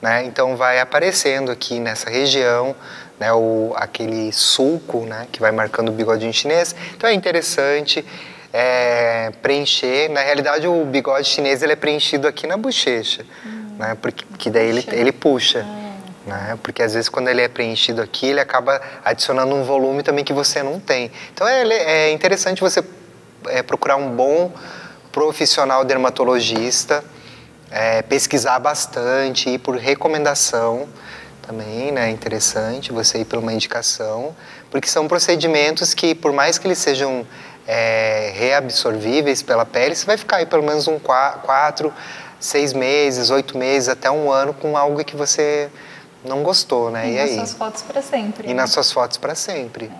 [0.00, 0.24] Né?
[0.24, 2.74] Então vai aparecendo aqui nessa região
[3.20, 6.74] né, o, aquele sulco né, que vai marcando o bigodinho chinês.
[6.96, 8.04] Então é interessante
[8.52, 10.08] é, preencher.
[10.10, 13.76] Na realidade, o bigode chinês ele é preenchido aqui na bochecha, hum.
[13.78, 15.64] né, porque que daí ele, ele puxa.
[15.64, 15.81] Ah
[16.26, 16.58] né?
[16.62, 20.32] Porque às vezes quando ele é preenchido aqui, ele acaba adicionando um volume também que
[20.32, 21.10] você não tem.
[21.32, 22.82] Então é, é interessante você
[23.48, 24.52] é, procurar um bom
[25.10, 27.04] profissional dermatologista,
[27.70, 30.88] é, pesquisar bastante, ir por recomendação
[31.42, 32.08] também, né?
[32.08, 34.34] É interessante você ir por uma indicação,
[34.70, 37.26] porque são procedimentos que, por mais que eles sejam
[37.66, 41.92] é, reabsorvíveis pela pele, você vai ficar aí pelo menos um quatro,
[42.38, 45.68] seis meses, oito meses, até um ano com algo que você
[46.24, 47.08] não gostou, né?
[47.08, 47.36] E, e nas aí?
[47.36, 48.44] suas fotos para sempre.
[48.44, 48.54] E né?
[48.54, 49.90] nas suas fotos para sempre.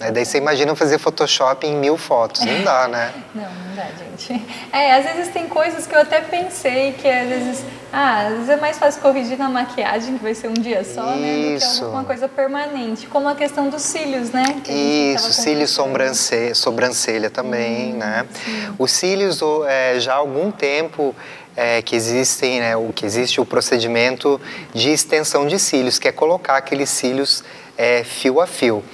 [0.00, 0.10] Né?
[0.10, 3.12] Daí você imagina fazer Photoshop em mil fotos, não dá, né?
[3.34, 4.42] não, não dá, gente.
[4.72, 8.48] É, às vezes tem coisas que eu até pensei que às vezes, ah, às vezes
[8.48, 11.54] é mais fácil corrigir na maquiagem, que vai ser um dia só, né?
[11.54, 14.44] Do que alguma coisa permanente, como a questão dos cílios, né?
[14.66, 18.26] Isso, cílios, sobrancelha, sobrancelha também, hum, né?
[18.32, 18.74] Sim.
[18.78, 21.14] Os cílios, é, já há algum tempo,
[21.56, 24.40] é, que existem, né, o que existe o procedimento
[24.72, 27.44] de extensão de cílios, que é colocar aqueles cílios
[27.76, 28.84] é, fio a fio.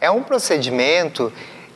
[0.00, 1.32] É um procedimento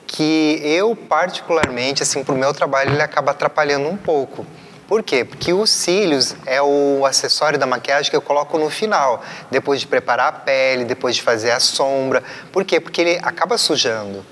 [0.06, 4.46] que eu particularmente, assim, para o meu trabalho, ele acaba atrapalhando um pouco.
[4.86, 5.24] Por quê?
[5.24, 9.86] Porque os cílios é o acessório da maquiagem que eu coloco no final, depois de
[9.86, 12.22] preparar a pele, depois de fazer a sombra.
[12.52, 12.78] Por quê?
[12.78, 14.24] Porque ele acaba sujando.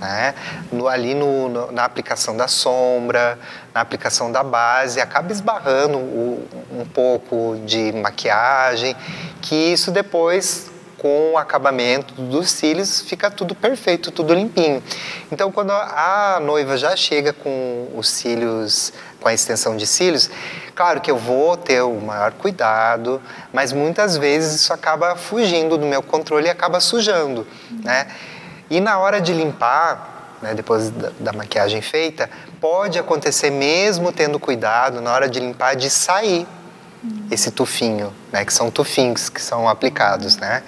[0.00, 0.34] Né?
[0.70, 3.38] No, ali no, no, na aplicação da sombra,
[3.74, 8.96] na aplicação da base, acaba esbarrando o, um pouco de maquiagem,
[9.42, 14.82] que isso depois com o acabamento dos cílios, fica tudo perfeito, tudo limpinho.
[15.30, 20.28] Então, quando a noiva já chega com os cílios, com a extensão de cílios,
[20.74, 25.86] claro que eu vou ter o maior cuidado, mas muitas vezes isso acaba fugindo do
[25.86, 27.46] meu controle e acaba sujando,
[27.84, 28.08] né?
[28.70, 32.28] E na hora de limpar, né, depois da, da, maquiagem feita,
[32.60, 36.46] pode acontecer mesmo tendo cuidado na hora de limpar de sair
[37.30, 40.62] esse tufinho, né, que são tufinhos que são aplicados, né?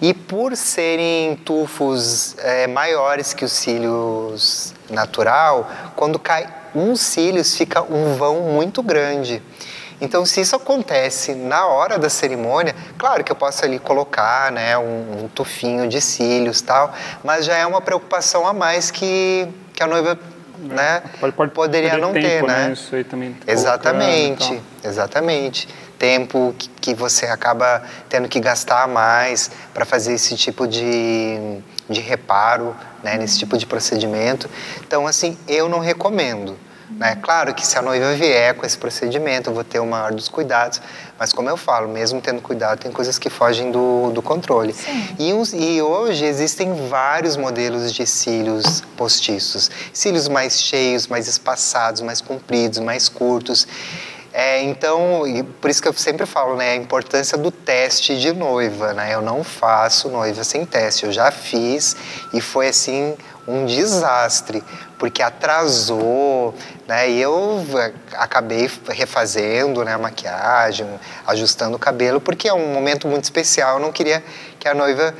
[0.00, 7.82] E por serem tufos é, maiores que os cílios natural, quando cai uns cílios fica
[7.82, 9.42] um vão muito grande.
[10.00, 14.78] Então, se isso acontece na hora da cerimônia, claro que eu posso ali colocar, né,
[14.78, 19.82] um, um tufinho de cílios tal, mas já é uma preocupação a mais que, que
[19.82, 20.18] a noiva
[20.58, 22.66] né, pode, pode poderia não tempo, ter, né?
[22.68, 22.72] né?
[22.72, 25.68] Isso aí também exatamente, exatamente.
[25.98, 32.00] Tempo que, que, você acaba tendo que gastar mais para fazer esse tipo de, de
[32.00, 34.48] reparo, né, nesse tipo de procedimento.
[34.80, 36.56] Então, assim, eu não recomendo.
[36.90, 37.16] Né?
[37.16, 40.28] Claro que se a noiva vier com esse procedimento, eu vou ter o maior dos
[40.28, 40.80] cuidados,
[41.18, 44.74] mas como eu falo, mesmo tendo cuidado, tem coisas que fogem do, do controle.
[45.18, 49.70] E, e, hoje existem vários modelos de cílios postiços.
[49.92, 53.66] Cílios mais cheios, mais espaçados, mais compridos, mais curtos.
[54.32, 55.22] É, então,
[55.60, 59.14] por isso que eu sempre falo, né, a importância do teste de noiva, né?
[59.14, 61.96] Eu não faço noiva sem teste, eu já fiz
[62.32, 64.62] e foi assim um desastre,
[64.98, 66.54] porque atrasou,
[66.86, 67.08] né?
[67.08, 67.64] E eu
[68.12, 70.86] acabei refazendo né, a maquiagem,
[71.26, 74.22] ajustando o cabelo, porque é um momento muito especial, eu não queria
[74.58, 75.14] que a noiva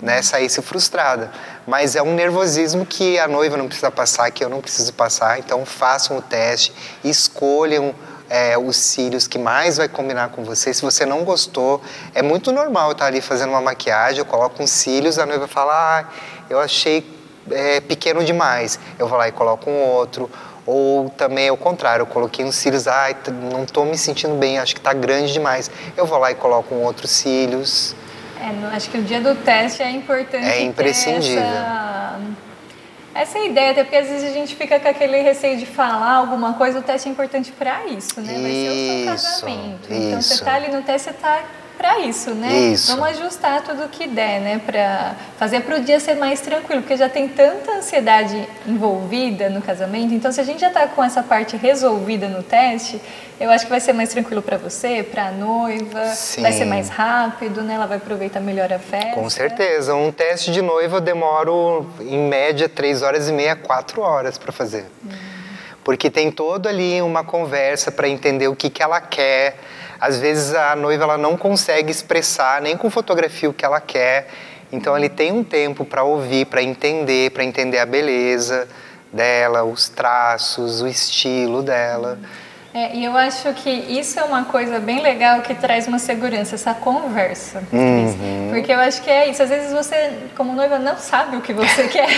[0.00, 1.30] né, saísse frustrada.
[1.66, 5.38] Mas é um nervosismo que a noiva não precisa passar, que eu não preciso passar,
[5.38, 6.72] então façam o teste,
[7.04, 7.94] escolham
[8.28, 10.72] é, os cílios que mais vai combinar com você.
[10.72, 11.80] Se você não gostou,
[12.14, 15.46] é muito normal eu estar ali fazendo uma maquiagem, eu coloco uns cílios, a noiva
[15.46, 16.04] fala, ah,
[16.48, 17.04] eu achei
[17.50, 18.78] é, pequeno demais.
[18.98, 20.30] Eu vou lá e coloco um outro.
[20.66, 23.08] Ou também ao contrário, eu coloquei uns cílios, ah,
[23.52, 25.70] não estou me sentindo bem, acho que está grande demais.
[25.96, 27.94] Eu vou lá e coloco um outros cílios.
[28.40, 30.46] É, acho que o dia do teste é importante.
[30.46, 31.42] É imprescindível.
[31.42, 32.18] Essa,
[33.14, 36.54] essa ideia, até porque às vezes a gente fica com aquele receio de falar alguma
[36.54, 38.32] coisa, o teste é importante para isso, né?
[38.40, 39.84] Vai ser o seu casamento.
[39.84, 39.92] Isso.
[39.92, 41.44] Então você está ali no teste, você está
[41.76, 42.52] para isso, né?
[42.72, 42.96] Isso.
[42.96, 44.60] Vamos ajustar tudo o que der, né?
[44.64, 49.60] Para fazer para o dia ser mais tranquilo, porque já tem tanta ansiedade envolvida no
[49.60, 50.14] casamento.
[50.14, 53.00] Então, se a gente já está com essa parte resolvida no teste,
[53.38, 56.42] eu acho que vai ser mais tranquilo para você, para a noiva, Sim.
[56.42, 57.74] vai ser mais rápido, né?
[57.74, 59.12] Ela vai aproveitar melhor a festa.
[59.12, 59.94] Com certeza.
[59.94, 64.52] Um teste de noiva eu demoro, em média, três horas e meia, quatro horas para
[64.52, 64.86] fazer.
[65.04, 65.10] Hum.
[65.82, 69.58] Porque tem todo ali uma conversa para entender o que, que ela quer
[70.04, 74.28] às vezes a noiva ela não consegue expressar nem com fotografia o que ela quer.
[74.70, 78.68] Então ele tem um tempo para ouvir, para entender, para entender a beleza
[79.10, 82.18] dela, os traços, o estilo dela.
[82.74, 86.56] É, e eu acho que isso é uma coisa bem legal que traz uma segurança,
[86.56, 87.62] essa conversa.
[87.72, 88.48] Uhum.
[88.50, 89.40] Porque eu acho que é isso.
[89.40, 92.08] Às vezes você, como noiva, não sabe o que você quer.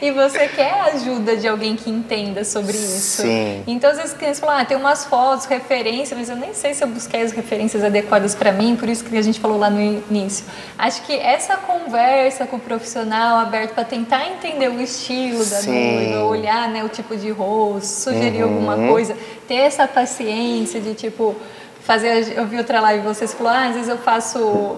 [0.00, 3.22] e você quer a ajuda de alguém que entenda sobre isso.
[3.22, 3.64] Sim.
[3.66, 6.84] Então, às vezes, crianças falam, ah, tem umas fotos, referências, mas eu nem sei se
[6.84, 9.80] eu busquei as referências adequadas para mim, por isso que a gente falou lá no
[9.80, 10.44] início.
[10.78, 16.12] Acho que essa conversa com o profissional aberto para tentar entender o estilo da Sim.
[16.12, 18.50] noiva, olhar né, o tipo de rosto, sugerir uhum.
[18.50, 19.16] alguma coisa
[19.48, 21.34] ter essa paciência de tipo
[21.80, 22.36] fazer.
[22.36, 24.76] Eu vi outra live vocês falou, ah, às vezes eu faço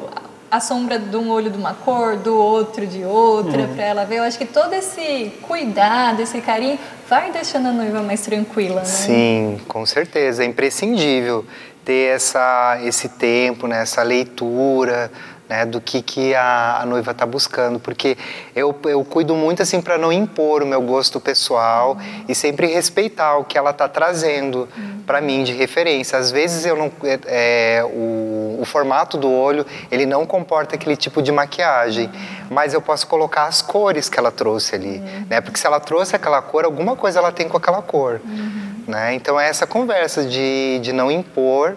[0.50, 3.74] a sombra de um olho de uma cor, do outro de outra, uhum.
[3.74, 4.18] para ela ver.
[4.18, 6.78] Eu acho que todo esse cuidado, esse carinho,
[7.08, 8.84] vai deixando a noiva mais tranquila, né?
[8.84, 11.44] Sim, com certeza, é imprescindível
[11.84, 15.10] ter essa, esse tempo, né, essa leitura,
[15.50, 18.16] né, do que, que a, a noiva está buscando, porque
[18.54, 22.24] eu, eu cuido muito assim para não impor o meu gosto pessoal uhum.
[22.28, 25.02] e sempre respeitar o que ela está trazendo uhum.
[25.04, 26.16] para mim de referência.
[26.16, 30.94] Às vezes eu não, é, é, o, o, formato do olho ele não comporta aquele
[30.94, 32.46] tipo de maquiagem, uhum.
[32.48, 36.14] mas eu posso colocar as cores que ela trouxe ali, né, porque se ela trouxe
[36.14, 38.20] aquela cor, alguma coisa ela tem com aquela cor,
[38.86, 39.14] né?
[39.14, 41.76] Então é essa conversa de, de não impor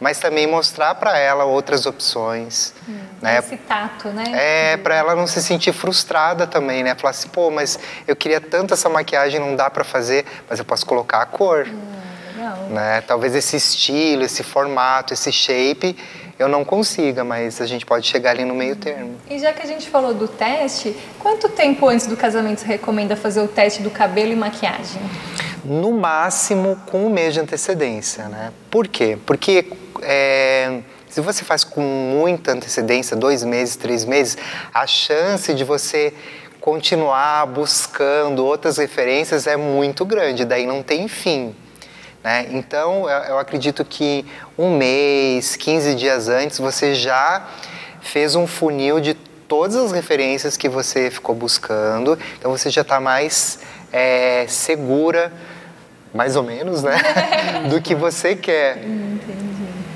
[0.00, 2.72] mas também mostrar para ela outras opções.
[2.88, 3.38] Hum, né?
[3.38, 4.24] Esse tato, né?
[4.32, 6.94] É, para ela não se sentir frustrada também, né?
[6.94, 10.64] Falar assim, pô, mas eu queria tanto essa maquiagem, não dá para fazer, mas eu
[10.64, 11.66] posso colocar a cor.
[11.66, 13.02] Hum, né?
[13.06, 15.96] Talvez esse estilo, esse formato, esse shape
[16.40, 19.14] eu não consiga, mas a gente pode chegar ali no meio termo.
[19.28, 23.14] E já que a gente falou do teste, quanto tempo antes do casamento você recomenda
[23.14, 25.02] fazer o teste do cabelo e maquiagem?
[25.62, 28.54] No máximo com um mês de antecedência, né?
[28.70, 29.18] Por quê?
[29.26, 30.80] Porque é,
[31.10, 34.38] se você faz com muita antecedência, dois meses, três meses,
[34.72, 36.14] a chance de você
[36.60, 41.54] continuar buscando outras referências é muito grande, daí não tem fim.
[42.22, 42.46] Né?
[42.50, 44.24] Então, eu acredito que
[44.56, 47.44] um mês, 15 dias antes, você já
[48.00, 53.00] fez um funil de todas as referências que você ficou buscando, então você já está
[53.00, 53.58] mais
[53.92, 55.32] é, segura,
[56.14, 56.96] mais ou menos, né,
[57.68, 58.78] do que você quer.
[58.78, 59.49] Entendi.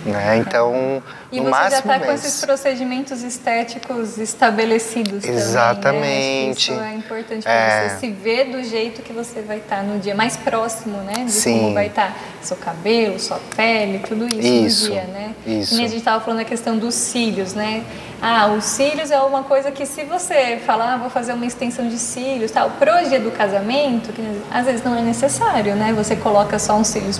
[0.04, 0.36] Né?
[0.36, 5.82] Então, e no você máximo já está com esses procedimentos estéticos estabelecidos Exatamente.
[5.82, 6.52] Também, né?
[6.52, 7.88] Isso é importante para é...
[7.88, 11.24] você se ver do jeito que você vai estar tá no dia mais próximo, né?
[11.24, 11.58] De Sim.
[11.58, 15.34] como vai estar tá seu cabelo, sua pele, tudo isso, isso no dia, né?
[15.46, 15.74] Isso.
[15.74, 17.82] E a gente estava falando a questão dos cílios, né?
[18.20, 21.88] Ah, os cílios é uma coisa que se você falar, ah, vou fazer uma extensão
[21.88, 25.94] de cílios, tal, pro dia do casamento, que às vezes não é necessário, né?
[25.94, 27.18] Você coloca só um cílios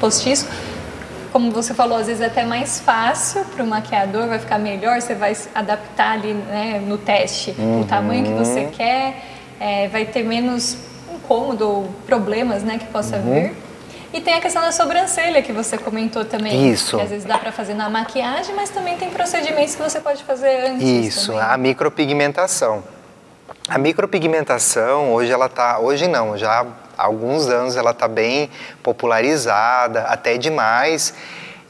[0.00, 0.46] postiço
[1.34, 5.02] como você falou, às vezes é até mais fácil para o maquiador, vai ficar melhor,
[5.02, 7.80] você vai adaptar ali né, no teste uhum.
[7.80, 9.20] o tamanho que você quer,
[9.58, 10.78] é, vai ter menos
[11.12, 13.34] incômodo ou problemas né, que possa uhum.
[13.34, 13.52] vir.
[14.12, 16.70] E tem a questão da sobrancelha que você comentou também.
[16.70, 16.96] Isso.
[16.98, 20.22] Que às vezes dá para fazer na maquiagem, mas também tem procedimentos que você pode
[20.22, 20.86] fazer antes.
[20.86, 21.48] Isso, também.
[21.48, 22.84] a micropigmentação.
[23.66, 26.64] A micropigmentação hoje ela tá, hoje não, já
[26.96, 28.50] há alguns anos ela está bem
[28.82, 31.14] popularizada, até demais.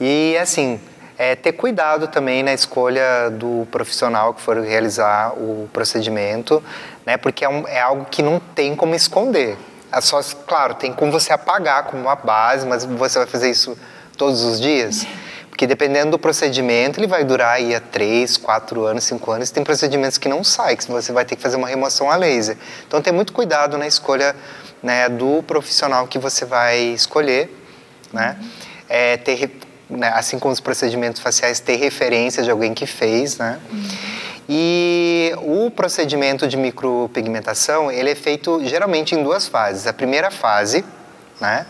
[0.00, 0.80] E assim,
[1.16, 6.62] é, ter cuidado também na escolha do profissional que for realizar o procedimento,
[7.06, 7.16] né?
[7.16, 9.56] Porque é, um, é algo que não tem como esconder.
[9.92, 13.78] É só, claro, tem como você apagar como uma base, mas você vai fazer isso
[14.16, 15.06] todos os dias.
[15.54, 19.50] Porque dependendo do procedimento, ele vai durar aí a 3, 4 anos, 5 anos.
[19.52, 22.56] Tem procedimentos que não saem, que você vai ter que fazer uma remoção a laser.
[22.88, 24.34] Então, tem muito cuidado na escolha
[24.82, 27.56] né, do profissional que você vai escolher,
[28.12, 28.36] né?
[28.88, 29.56] É, ter,
[29.88, 33.60] né, assim como os procedimentos faciais, ter referência de alguém que fez, né?
[34.48, 39.86] E o procedimento de micropigmentação, ele é feito geralmente em duas fases.
[39.86, 40.84] A primeira fase,
[41.40, 41.64] né?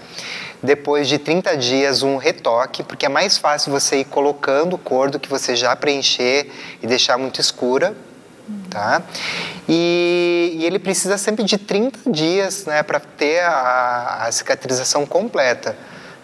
[0.65, 5.21] Depois de 30 dias, um retoque, porque é mais fácil você ir colocando cor do
[5.21, 6.51] que você já preencher
[6.83, 7.95] e deixar muito escura,
[8.71, 9.03] tá?
[9.69, 15.77] E, e, ele precisa sempre de 30 dias né, para ter a, a, cicatrização completa.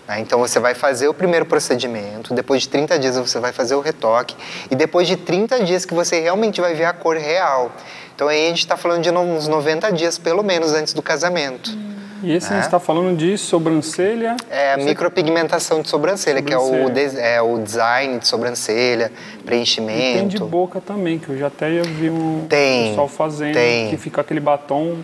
[0.09, 0.20] Né?
[0.20, 3.81] Então você vai fazer o primeiro procedimento, depois de 30 dias você vai fazer o
[3.83, 4.35] retoque,
[4.70, 7.70] e depois de 30 dias que você realmente vai ver a cor real.
[8.14, 11.72] Então aí a gente está falando de uns 90 dias pelo menos antes do casamento.
[11.72, 12.00] Hum.
[12.23, 12.51] E esse é.
[12.51, 14.37] a gente está falando de sobrancelha?
[14.51, 19.13] É micropigmentação de sobrancelha, sobrancelha, que é o, é o design de sobrancelha,
[19.45, 19.99] preenchimento.
[19.99, 23.55] E tem de boca também, que eu já até já vi um tem, pessoal fazendo,
[23.55, 23.91] tem.
[23.91, 24.99] que fica aquele batom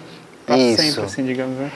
[0.47, 1.73] para sempre, assim, digamos, né?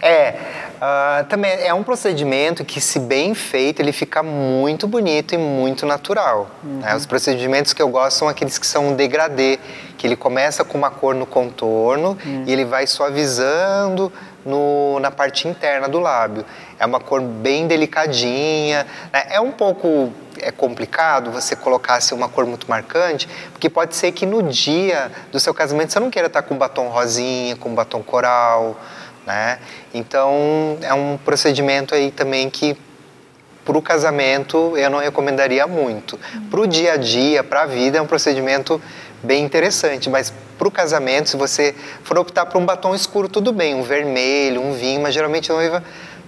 [0.00, 0.34] É,
[0.76, 5.84] uh, também é um procedimento que, se bem feito, ele fica muito bonito e muito
[5.84, 6.50] natural.
[6.64, 6.78] Uhum.
[6.78, 6.96] Né?
[6.96, 9.58] Os procedimentos que eu gosto são aqueles que são degradê,
[9.98, 12.44] que ele começa com uma cor no contorno uhum.
[12.46, 14.10] e ele vai suavizando,
[14.44, 16.44] no, na parte interna do lábio.
[16.78, 18.86] É uma cor bem delicadinha.
[19.12, 19.26] Né?
[19.30, 24.12] É um pouco é complicado você colocar assim, uma cor muito marcante, porque pode ser
[24.12, 28.02] que no dia do seu casamento você não queira estar com batom rosinha, com batom
[28.02, 28.76] coral,
[29.26, 29.58] né?
[29.92, 32.76] Então é um procedimento aí também que
[33.64, 36.18] para o casamento eu não recomendaria muito.
[36.50, 38.80] Para o dia a dia, para a vida, é um procedimento
[39.24, 43.52] bem interessante, mas para o casamento, se você for optar por um batom escuro, tudo
[43.52, 45.82] bem, um vermelho, um vinho, mas geralmente a noiva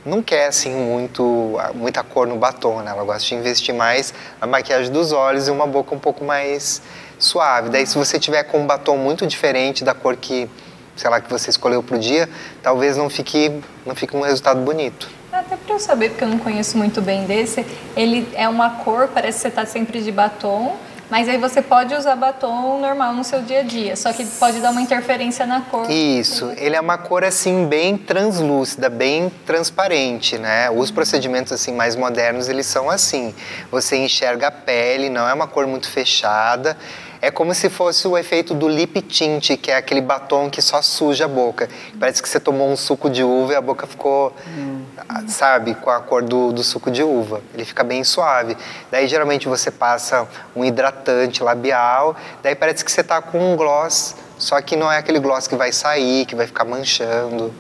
[0.05, 2.91] não quer assim muito muita cor no batom, né?
[2.91, 6.81] Ela gosta de investir mais na maquiagem dos olhos e uma boca um pouco mais
[7.19, 7.69] suave.
[7.71, 10.49] Daí se você tiver com um batom muito diferente da cor que,
[10.95, 12.29] sei lá, que você escolheu para o dia,
[12.63, 15.09] talvez não fique não fique um resultado bonito.
[15.33, 19.09] Até para eu saber, porque eu não conheço muito bem desse, ele é uma cor,
[19.13, 20.77] parece que você está sempre de batom,
[21.11, 24.61] mas aí você pode usar batom normal no seu dia a dia, só que pode
[24.61, 25.91] dar uma interferência na cor.
[25.91, 30.71] Isso, ele é uma cor assim bem translúcida, bem transparente, né?
[30.71, 33.35] Os procedimentos assim mais modernos, eles são assim.
[33.71, 36.77] Você enxerga a pele, não é uma cor muito fechada.
[37.21, 40.83] É como se fosse o efeito do lip tint, que é aquele batom que só
[40.83, 41.69] suja a boca.
[41.99, 44.83] Parece que você tomou um suco de uva e a boca ficou, hum.
[45.27, 47.41] sabe, com a cor do, do suco de uva.
[47.55, 48.57] Ele fica bem suave.
[48.91, 54.17] Daí geralmente você passa um hidratante labial, daí parece que você está com um gloss,
[54.39, 57.53] só que não é aquele gloss que vai sair, que vai ficar manchando.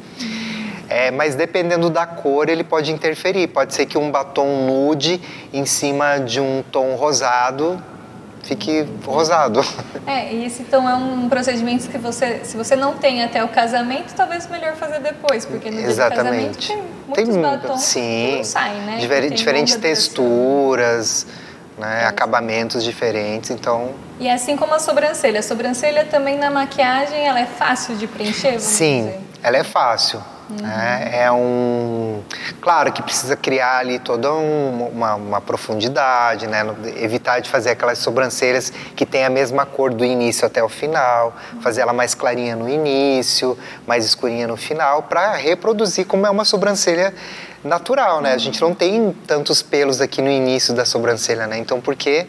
[0.88, 3.48] É, mas dependendo da cor, ele pode interferir.
[3.48, 5.20] Pode ser que um batom nude
[5.52, 7.82] em cima de um tom rosado
[8.46, 9.60] fique rosado.
[10.06, 13.48] É, e esse então é um procedimento que você, se você não tem até o
[13.48, 15.88] casamento, talvez melhor fazer depois, porque no Exatamente.
[15.88, 16.76] dia do casamento tem
[17.06, 18.98] muitos tem, batons sim, que não saem, né?
[18.98, 21.26] Diver, diferentes texturas,
[21.76, 22.06] né, é.
[22.06, 23.90] acabamentos diferentes, então...
[24.20, 28.60] E assim como a sobrancelha, a sobrancelha também na maquiagem, ela é fácil de preencher,
[28.60, 29.20] Sim, dizer?
[29.42, 30.22] ela é fácil.
[30.48, 30.64] Uhum.
[30.64, 32.22] É, um.
[32.60, 36.64] Claro que precisa criar ali toda um, uma, uma, profundidade, né?
[36.96, 41.36] Evitar de fazer aquelas sobrancelhas que tem a mesma cor do início até o final,
[41.52, 41.62] uhum.
[41.62, 46.44] fazer ela mais clarinha no início, mais escurinha no final, para reproduzir como é uma
[46.44, 47.12] sobrancelha
[47.64, 48.32] natural, né?
[48.32, 51.58] A gente não tem tantos pelos aqui no início da sobrancelha, né?
[51.58, 52.24] Então por que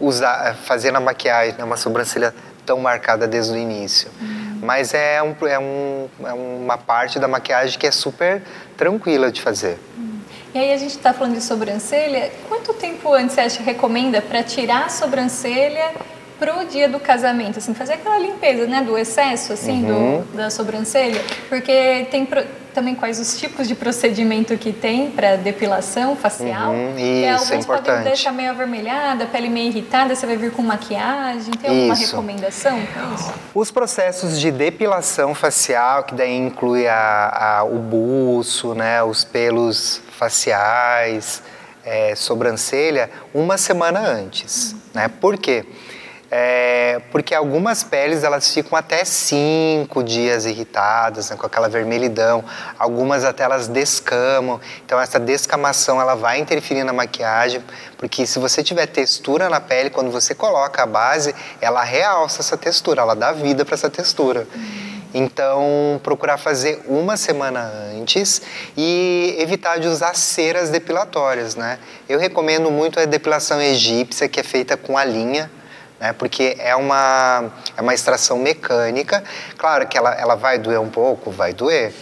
[0.00, 2.34] usar, fazer na maquiagem né, uma sobrancelha
[2.66, 4.10] tão marcada desde o início?
[4.62, 8.40] Mas é, um, é, um, é uma parte da maquiagem que é super
[8.76, 9.76] tranquila de fazer.
[10.54, 12.30] E aí a gente está falando de sobrancelha.
[12.48, 15.92] Quanto tempo antes você acha que recomenda para tirar a sobrancelha
[16.42, 20.22] pro dia do casamento, assim, fazer aquela limpeza, né, do excesso, assim, uhum.
[20.22, 22.42] do, da sobrancelha, porque tem pro,
[22.74, 26.72] também quais os tipos de procedimento que tem para depilação facial.
[26.72, 26.98] Uhum.
[26.98, 27.86] Isso, alguns é importante.
[27.86, 31.52] podem deixar meio avermelhada, pele meio irritada, você vai vir com maquiagem.
[31.54, 32.10] Tem alguma isso.
[32.10, 32.80] recomendação
[33.14, 33.32] isso?
[33.54, 40.02] Os processos de depilação facial, que daí inclui a, a o buço, né, os pelos
[40.18, 41.40] faciais,
[41.84, 44.78] é, sobrancelha, uma semana antes, uhum.
[44.94, 45.08] né?
[45.08, 45.64] Por quê?
[46.34, 52.42] É, porque algumas peles elas ficam até cinco dias irritadas, né, com aquela vermelhidão.
[52.78, 54.58] Algumas até elas descamam.
[54.82, 57.62] Então essa descamação ela vai interferir na maquiagem,
[57.98, 62.56] porque se você tiver textura na pele, quando você coloca a base, ela realça essa
[62.56, 64.46] textura, ela dá vida para essa textura.
[65.12, 68.40] Então, procurar fazer uma semana antes
[68.74, 71.78] e evitar de usar ceras depilatórias, né?
[72.08, 75.50] Eu recomendo muito a depilação egípcia, que é feita com a linha,
[76.02, 76.12] né?
[76.12, 79.22] Porque é uma, é uma extração mecânica.
[79.56, 81.94] Claro que ela, ela vai doer um pouco, vai doer.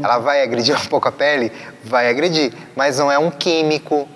[0.00, 1.50] Ela vai agredir um pouco a pele,
[1.82, 4.08] vai agredir, mas não é um químico.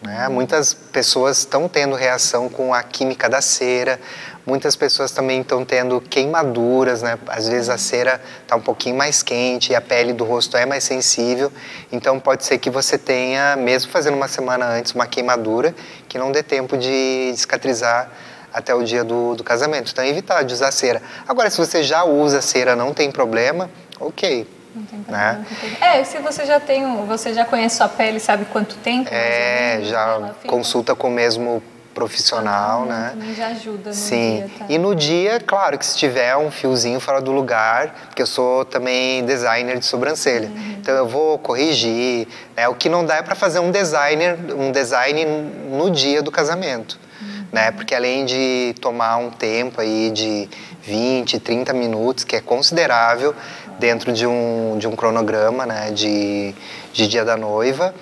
[0.00, 0.28] Né?
[0.28, 3.98] Muitas pessoas estão tendo reação com a química da cera,
[4.46, 7.18] muitas pessoas também estão tendo queimaduras, né?
[7.26, 10.64] Às vezes a cera está um pouquinho mais quente e a pele do rosto é
[10.64, 11.50] mais sensível,
[11.90, 15.74] então pode ser que você tenha, mesmo fazendo uma semana antes, uma queimadura
[16.08, 18.08] que não dê tempo de cicatrizar
[18.56, 19.92] até o dia do, do casamento.
[19.92, 21.02] Então, evitar de usar cera.
[21.28, 24.48] Agora, se você já usa cera, não tem problema, ok.
[24.74, 25.32] Não tem problema.
[25.34, 25.46] Né?
[25.78, 29.10] É, se você já tem, você já conhece sua pele, sabe quanto tempo?
[29.12, 31.62] É, já consulta com o mesmo
[31.94, 33.10] profissional, ah, né?
[33.10, 34.36] Também já ajuda no Sim.
[34.36, 34.66] dia, tá?
[34.68, 38.66] E no dia, claro, que se tiver um fiozinho fora do lugar, porque eu sou
[38.66, 40.48] também designer de sobrancelha.
[40.48, 40.76] Uhum.
[40.78, 42.68] Então eu vou corrigir, né?
[42.68, 45.24] O que não dá é para fazer um designer, um design
[45.70, 47.05] no dia do casamento
[47.52, 47.70] né?
[47.70, 50.48] Porque além de tomar um tempo aí de
[50.82, 53.34] 20, 30 minutos, que é considerável
[53.78, 55.90] dentro de um, de um cronograma, né?
[55.90, 56.54] De,
[56.92, 57.94] de dia da noiva,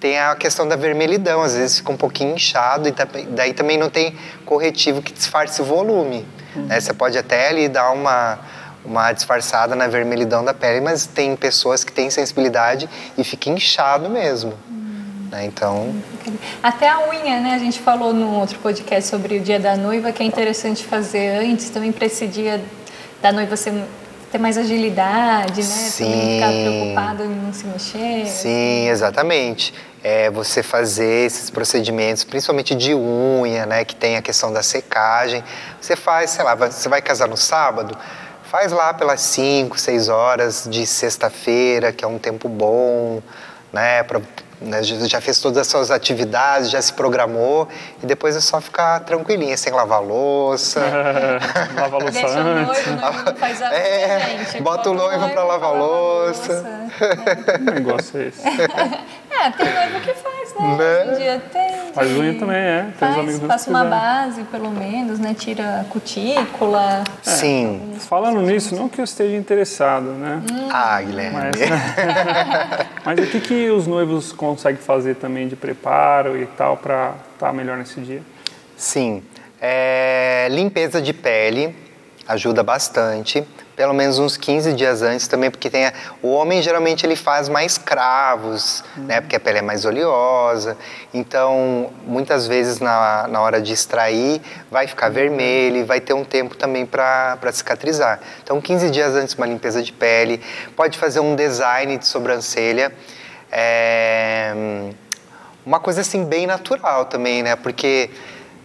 [0.00, 2.94] tem a questão da vermelhidão, às vezes fica um pouquinho inchado e
[3.28, 6.26] daí também não tem corretivo que disfarce o volume.
[6.56, 6.66] Uhum.
[6.66, 6.80] Né?
[6.80, 8.38] Você pode até ali dar uma,
[8.82, 14.08] uma disfarçada na vermelhidão da pele, mas tem pessoas que têm sensibilidade e fica inchado
[14.08, 14.54] mesmo.
[15.30, 15.44] Né?
[15.44, 15.94] Então.
[16.62, 17.54] Até a unha, né?
[17.54, 21.38] A gente falou no outro podcast sobre o dia da noiva, que é interessante fazer
[21.38, 22.60] antes, também para esse dia
[23.22, 23.72] da noiva ser,
[24.32, 25.62] ter mais agilidade, né?
[25.62, 26.04] Sim.
[26.04, 28.26] Também ficar preocupado em não se mexer.
[28.26, 29.72] Sim, exatamente.
[30.02, 33.84] É você fazer esses procedimentos, principalmente de unha, né?
[33.84, 35.44] Que tem a questão da secagem.
[35.80, 37.96] Você faz, sei lá, você vai casar no sábado,
[38.44, 43.22] faz lá pelas 5, 6 horas de sexta-feira, que é um tempo bom,
[43.72, 44.02] né?
[44.02, 44.20] Pra
[44.60, 47.66] né, já já fez todas as suas atividades, já se programou
[48.02, 50.80] e depois é só ficar tranquilinha, sem lavar louça.
[51.74, 52.86] Lava a louça Deixa o noivo, antes.
[52.86, 54.62] o noivo faz a É, gente.
[54.62, 56.64] bota o noivo pra lavar louça.
[57.64, 58.42] Que negócio é esse?
[59.30, 60.76] É, tem noivo que faz, né?
[60.76, 61.02] Né?
[61.02, 61.92] Hoje em dia tem.
[61.92, 62.82] Faz unha também, é.
[62.82, 65.34] Tem Faz, amigos que uma base, pelo menos, né?
[65.34, 67.04] Tira cutícula.
[67.22, 67.94] Sim.
[68.00, 70.42] Falando nisso, não que eu esteja interessado, né?
[70.70, 71.38] Ah, Guilherme.
[71.38, 71.56] Mas,
[73.04, 77.52] mas o que, que os noivos conseguem fazer também de preparo e tal para estar
[77.52, 78.22] melhor nesse dia?
[78.76, 79.22] Sim.
[79.60, 81.74] É, limpeza de pele
[82.26, 83.46] ajuda bastante.
[83.80, 87.48] Pelo menos uns 15 dias antes também, porque tem a- o homem geralmente ele faz
[87.48, 89.22] mais cravos, né?
[89.22, 90.76] Porque a pele é mais oleosa.
[91.14, 96.24] Então, muitas vezes na, na hora de extrair, vai ficar vermelho e vai ter um
[96.26, 98.20] tempo também para cicatrizar.
[98.44, 100.42] Então, 15 dias antes, uma limpeza de pele.
[100.76, 102.92] Pode fazer um design de sobrancelha.
[103.50, 104.52] É,
[105.64, 107.56] uma coisa assim bem natural também, né?
[107.56, 108.10] Porque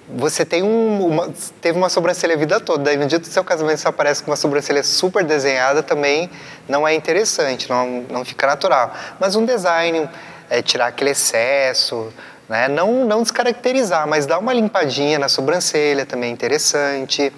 [0.08, 3.44] você tem um, uma, teve uma sobrancelha a vida toda, daí no dia do seu
[3.44, 6.30] casamento você aparece com uma sobrancelha super desenhada também
[6.68, 8.94] não é interessante, não, não fica natural.
[9.20, 10.08] Mas um design,
[10.50, 12.12] é, tirar aquele excesso,
[12.48, 12.68] né?
[12.68, 17.34] não, não descaracterizar, mas dar uma limpadinha na sobrancelha também é interessante.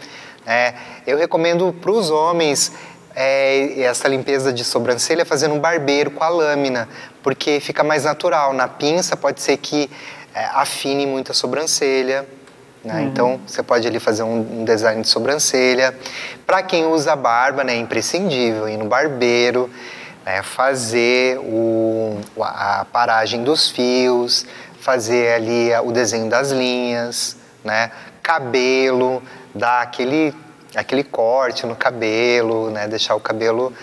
[0.45, 0.73] Né?
[1.05, 2.71] Eu recomendo para os homens
[3.15, 6.87] é, essa limpeza de sobrancelha fazendo um barbeiro com a lâmina,
[7.23, 8.53] porque fica mais natural.
[8.53, 9.89] Na pinça pode ser que
[10.33, 12.25] é, afine muito a sobrancelha.
[12.87, 13.03] Né?
[13.03, 15.93] Então você pode ali fazer um, um design de sobrancelha.
[16.45, 19.69] Para quem usa barba, né, é imprescindível ir no barbeiro,
[20.25, 24.45] né, fazer o, a paragem dos fios,
[24.79, 27.91] fazer ali o desenho das linhas, né?
[28.23, 29.21] cabelo,
[29.53, 30.33] dar aquele,
[30.73, 32.87] aquele corte no cabelo, né?
[32.87, 33.73] deixar o cabelo.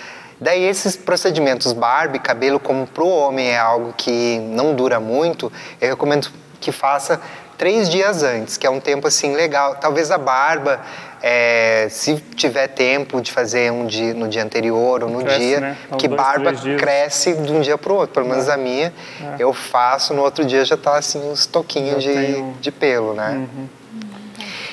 [0.41, 4.99] Daí esses procedimentos barba e cabelo, como para o homem é algo que não dura
[4.99, 6.31] muito, eu recomendo
[6.61, 7.21] que faça
[7.57, 9.77] três dias antes, que é um tempo assim legal.
[9.77, 10.81] Talvez a barba,
[11.23, 15.61] é, se tiver tempo de fazer um dia, no dia anterior ou no Cresce, dia,
[15.61, 15.77] né?
[15.99, 18.15] Que dois, barba cresce de um dia para o outro.
[18.15, 18.93] Pelo menos a minha,
[19.39, 23.47] eu faço, no outro dia já tá assim uns toquinhos de, um- de pelo, né?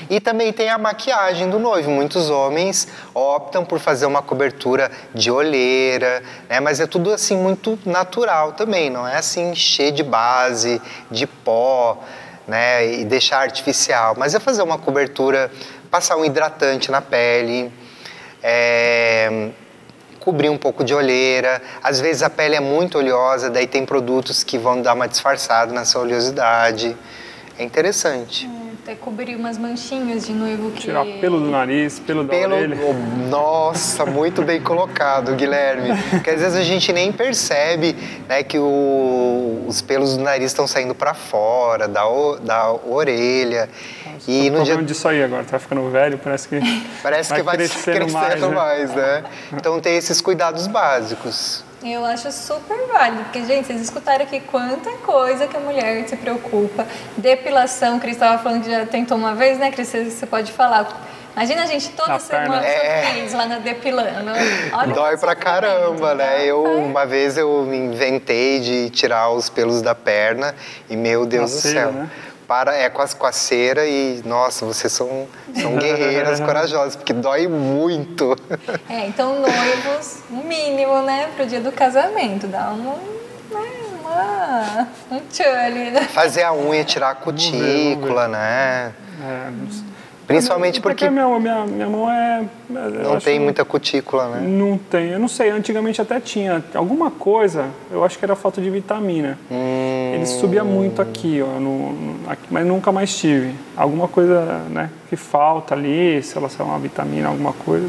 [0.10, 1.90] E também tem a maquiagem do noivo.
[1.90, 6.60] Muitos homens optam por fazer uma cobertura de olheira, né?
[6.60, 12.04] Mas é tudo assim muito natural também, não é assim cheio de base, de pó,
[12.48, 13.00] né?
[13.00, 14.16] E deixar artificial.
[14.18, 15.52] Mas é fazer uma cobertura,
[15.90, 17.72] passar um hidratante na pele,
[18.42, 19.50] é,
[20.20, 21.62] cobrir um pouco de olheira.
[21.84, 25.74] Às vezes a pele é muito oleosa, daí tem produtos que vão dar uma disfarçada
[25.74, 26.96] nessa oleosidade.
[27.58, 28.50] É interessante.
[28.84, 30.82] Até cobrir umas manchinhas de noivo que.
[30.82, 32.78] Tirar pelo do nariz, pelo da Pelo, orelha.
[32.84, 35.90] oh, nossa, muito bem colocado, Guilherme.
[36.10, 37.96] Porque às vezes a gente nem percebe
[38.28, 43.70] né, que o- os pelos do nariz estão saindo para fora, da, o- da orelha.
[44.28, 46.60] E no dia problema disso aí agora, tá ficando velho, parece que
[47.04, 49.24] parece que vai crescendo, mais, né?
[49.54, 51.64] Então tem esses cuidados básicos.
[51.84, 56.16] Eu acho super válido, porque, gente, vocês escutaram aqui quanta coisa que a mulher se
[56.16, 56.86] preocupa.
[57.18, 59.88] Depilação, Cris estava falando que já tentou uma vez, né, Cris?
[59.90, 60.88] Você pode falar.
[61.36, 62.64] Imagina a gente toda Na semana.
[62.64, 63.28] É.
[63.34, 64.32] lá na depilando.
[64.74, 66.46] Olha Dói pra caramba, né?
[66.46, 70.54] Eu, uma vez eu me inventei de tirar os pelos da perna
[70.90, 71.92] e, meu Deus Com a do céu.
[71.94, 72.10] né?
[72.52, 75.26] Para, é com a, com a cera e, nossa, vocês são,
[75.56, 78.36] são guerreiras corajosas, porque dói muito.
[78.90, 82.98] É, então noivos, no mínimo, né, pro dia do casamento, dá um,
[83.54, 83.72] né,
[84.02, 86.02] uma, um tchan ali, né?
[86.10, 88.94] Fazer a unha, tirar a ver, cutícula, né?
[89.24, 89.91] É, não sei.
[90.32, 92.44] Principalmente porque minha, minha, minha mão é.
[92.70, 94.48] eu não tem muita cutícula, né?
[94.48, 96.64] Não tem, eu não sei, antigamente até tinha.
[96.74, 99.38] Alguma coisa, eu acho que era falta de vitamina.
[99.50, 103.54] Hum, Ele subia muito aqui, ó, no, no- aqui, mas nunca mais tive.
[103.76, 107.88] Alguma coisa, né, que falta ali, sei lá, se é uma vitamina, alguma coisa.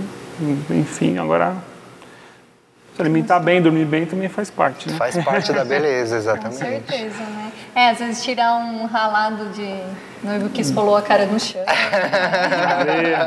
[0.71, 1.55] Enfim, agora.
[2.95, 4.97] Se alimentar bem, dormir bem também faz parte, né?
[4.99, 6.57] faz parte da beleza, Com exatamente.
[6.59, 7.51] certeza, né?
[7.75, 9.75] É, às vezes tirar um ralado de
[10.23, 13.19] noivo que esfolou a cara no chão, Areia.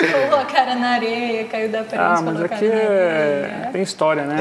[0.00, 2.74] esfolou a cara na areia, caiu da frente, Ah, esfolou mas a cara aqui na
[2.80, 3.44] é...
[3.44, 3.68] areia.
[3.72, 4.36] tem história, né?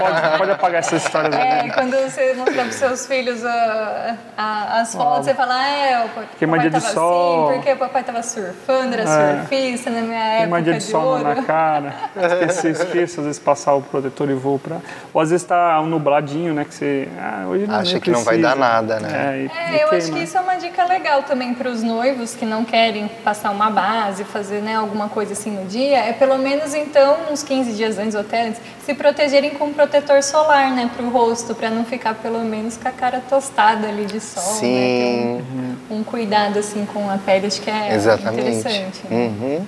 [0.00, 4.94] Pode, pode apagar essas histórias É, quando você mostra para seus filhos a- a- as
[4.94, 7.48] fotos, você fala, ah, é, o papai Queimadinha de tava sol.
[7.48, 9.38] assim, porque o papai tava surfando, era É.
[9.40, 11.24] surfista na minha época uma dia de de sol ouro.
[11.24, 11.94] na cara.
[12.16, 14.76] Esqueci, esqueço, às vezes passar o protetor e vou pra.
[15.12, 16.64] Ou às vezes tá um nubladinho, né?
[16.64, 17.08] Que você.
[17.18, 18.48] Ah, hoje não Acha que não vai precisa.
[18.54, 19.08] dar nada, né?
[19.08, 20.18] É, e, É, e eu acho queima.
[20.18, 23.70] que isso é uma dica legal também para os noivos que não querem passar uma
[23.70, 27.98] base, fazer né, alguma coisa assim no dia, é pelo menos então uns 15 dias
[27.98, 31.84] antes ou até antes, se protegerem com protetor solar, né, para o rosto, para não
[31.84, 34.74] ficar pelo menos com a cara tostada ali de sol, Sim.
[34.74, 35.44] né?
[35.90, 38.40] Um, um, cuidado assim com a pele, acho que é Exatamente.
[38.40, 39.00] interessante.
[39.08, 39.16] Né?
[39.16, 39.66] Uhum.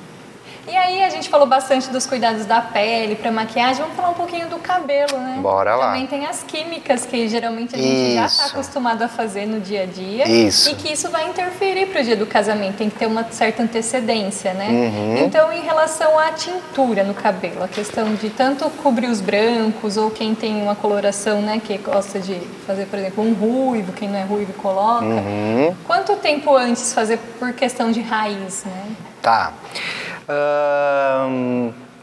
[0.69, 4.15] E aí a gente falou bastante dos cuidados da pele, para maquiagem, vamos falar um
[4.15, 5.39] pouquinho do cabelo, né?
[5.41, 5.87] Bora lá.
[5.87, 8.15] Também tem as químicas que geralmente a gente tá isso.
[8.15, 10.29] já está acostumado a fazer no dia a dia.
[10.29, 10.71] Isso.
[10.71, 13.63] E que isso vai interferir para o dia do casamento, tem que ter uma certa
[13.63, 14.69] antecedência, né?
[14.69, 15.25] Uhum.
[15.25, 20.11] Então, em relação à tintura no cabelo, a questão de tanto cobrir os brancos ou
[20.11, 24.19] quem tem uma coloração, né, que gosta de fazer, por exemplo, um ruivo, quem não
[24.19, 25.05] é ruivo coloca.
[25.05, 25.75] Uhum.
[25.87, 28.85] Quanto tempo antes fazer por questão de raiz, né?
[29.23, 29.53] Tá.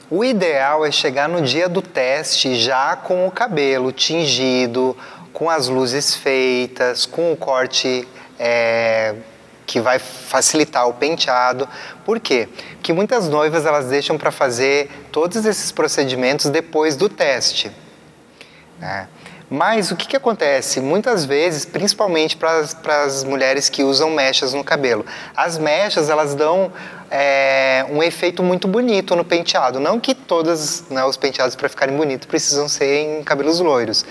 [0.10, 4.96] O ideal é chegar no dia do teste já com o cabelo tingido,
[5.34, 8.08] com as luzes feitas, com o corte
[8.40, 9.16] é,
[9.66, 11.68] que vai facilitar o penteado.
[12.06, 12.48] Por quê?
[12.76, 17.72] Porque muitas noivas elas deixam para fazer todos esses procedimentos depois do teste.
[18.80, 19.08] Né?
[19.50, 20.80] Mas o que, que acontece?
[20.80, 26.72] Muitas vezes, principalmente para as mulheres que usam mechas no cabelo, as mechas elas dão
[27.12, 29.80] é, um efeito muito bonito no penteado.
[29.80, 34.04] Não que todos né, os penteados para ficarem bonitos precisam ser em cabelos loiros.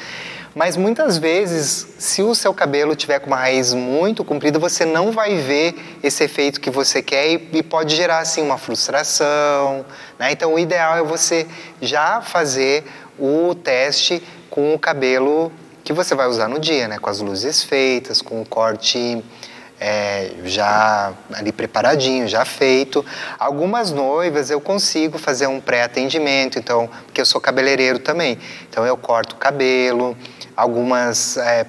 [0.54, 5.10] Mas muitas vezes, se o seu cabelo tiver com uma raiz muito comprida, você não
[5.10, 9.84] vai ver esse efeito que você quer e, e pode gerar assim uma frustração.
[10.16, 10.30] Né?
[10.30, 11.44] Então, o ideal é você
[11.82, 12.84] já fazer
[13.18, 14.22] o teste
[14.54, 15.50] com o cabelo
[15.82, 16.96] que você vai usar no dia, né?
[17.00, 19.20] Com as luzes feitas, com o corte
[19.80, 23.04] é, já ali preparadinho, já feito.
[23.36, 28.38] Algumas noivas eu consigo fazer um pré-atendimento, então, porque eu sou cabeleireiro também.
[28.70, 30.16] Então eu corto o cabelo.
[30.56, 31.66] Algumas é,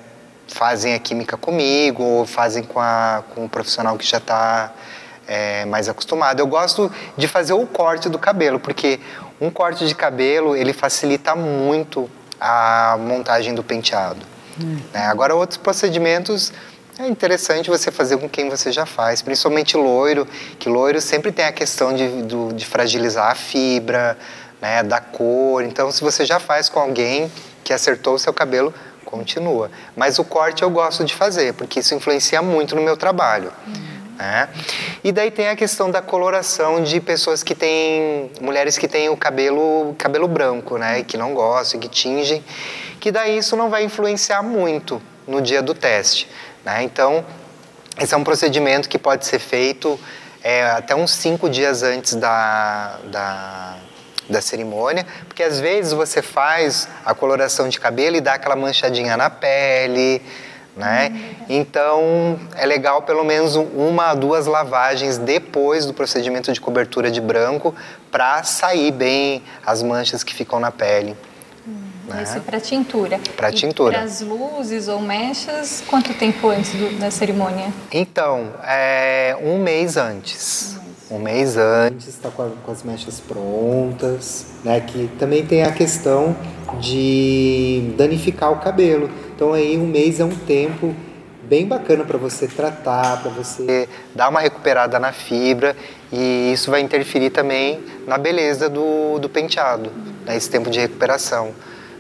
[0.47, 4.71] fazem a química comigo ou fazem com, a, com um profissional que já está
[5.27, 6.39] é, mais acostumado.
[6.39, 8.99] Eu gosto de fazer o corte do cabelo, porque
[9.41, 12.07] um corte de cabelo ele facilita muito
[12.39, 14.25] a montagem do penteado.
[14.61, 14.79] Hum.
[14.93, 15.05] Né?
[15.07, 16.51] Agora, outros procedimentos
[16.97, 20.25] é interessante você fazer com quem você já faz, principalmente loiro,
[20.57, 24.17] que loiro sempre tem a questão de, do, de fragilizar a fibra,
[24.61, 25.63] né, da cor.
[25.63, 27.29] Então, se você já faz com alguém
[27.63, 28.73] que acertou o seu cabelo,
[29.03, 29.69] continua.
[29.95, 33.51] Mas o corte eu gosto de fazer, porque isso influencia muito no meu trabalho.
[34.17, 34.49] Né?
[35.03, 39.17] E daí tem a questão da coloração de pessoas que têm, mulheres que têm o
[39.17, 41.03] cabelo, cabelo branco, né?
[41.03, 42.43] Que não gostam, que tingem,
[42.99, 46.29] que daí isso não vai influenciar muito no dia do teste,
[46.63, 46.81] né?
[46.83, 47.25] Então,
[47.99, 49.99] esse é um procedimento que pode ser feito
[50.43, 53.77] é, até uns cinco dias antes da, da,
[54.29, 59.17] da cerimônia, porque às vezes você faz a coloração de cabelo e dá aquela manchadinha
[59.17, 60.21] na pele,
[60.75, 61.35] né?
[61.47, 67.73] Então é legal pelo menos uma, duas lavagens depois do procedimento de cobertura de branco
[68.11, 71.15] para sair bem as manchas que ficam na pele.
[71.67, 71.73] Hum,
[72.07, 72.23] né?
[72.23, 73.19] Isso para tintura.
[73.37, 73.97] Para tintura.
[73.97, 77.73] Para as luzes ou mechas, quanto tempo antes do, da cerimônia?
[77.91, 80.75] Então, é um mês antes.
[81.09, 84.81] Um mês antes, está com, com, as mechas prontas, né?
[84.81, 86.35] Que também tem a questão
[86.79, 89.09] de danificar o cabelo.
[89.35, 90.95] Então aí um mês é um tempo
[91.43, 95.75] bem bacana para você tratar, para você dar uma recuperada na fibra
[96.11, 99.91] e isso vai interferir também na beleza do, do penteado,
[100.25, 101.53] né, esse tempo de recuperação.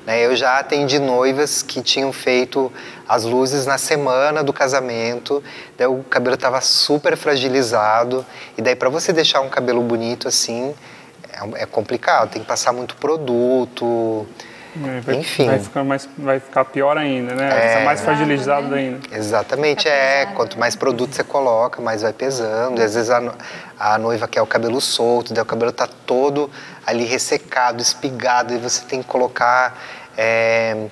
[0.05, 2.71] Né, eu já atendi noivas que tinham feito
[3.07, 5.43] as luzes na semana do casamento,
[5.77, 8.25] daí o cabelo estava super fragilizado
[8.57, 10.73] e daí para você deixar um cabelo bonito assim
[11.29, 14.25] é, é complicado, tem que passar muito produto,
[14.83, 15.45] é, vai, Enfim.
[15.47, 17.49] Vai ficar, mais, vai ficar pior ainda, né?
[17.49, 17.85] Vai ficar É.
[17.85, 18.99] mais fragilizado ainda.
[19.15, 20.25] Exatamente, é.
[20.35, 22.79] Quanto mais produto você coloca, mais vai pesando.
[22.79, 23.21] E às vezes a,
[23.79, 26.49] a noiva quer o cabelo solto, daí o cabelo tá todo
[26.85, 29.79] ali ressecado, espigado, e você tem que colocar
[30.17, 30.87] é,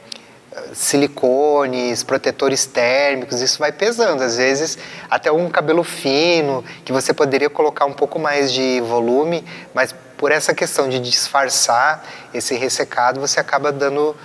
[0.74, 4.24] silicones, protetores térmicos, isso vai pesando.
[4.24, 4.78] Às vezes,
[5.10, 9.94] até um cabelo fino, que você poderia colocar um pouco mais de volume, mas
[10.24, 12.02] por essa questão de disfarçar
[12.34, 14.16] esse ressecado, você acaba dando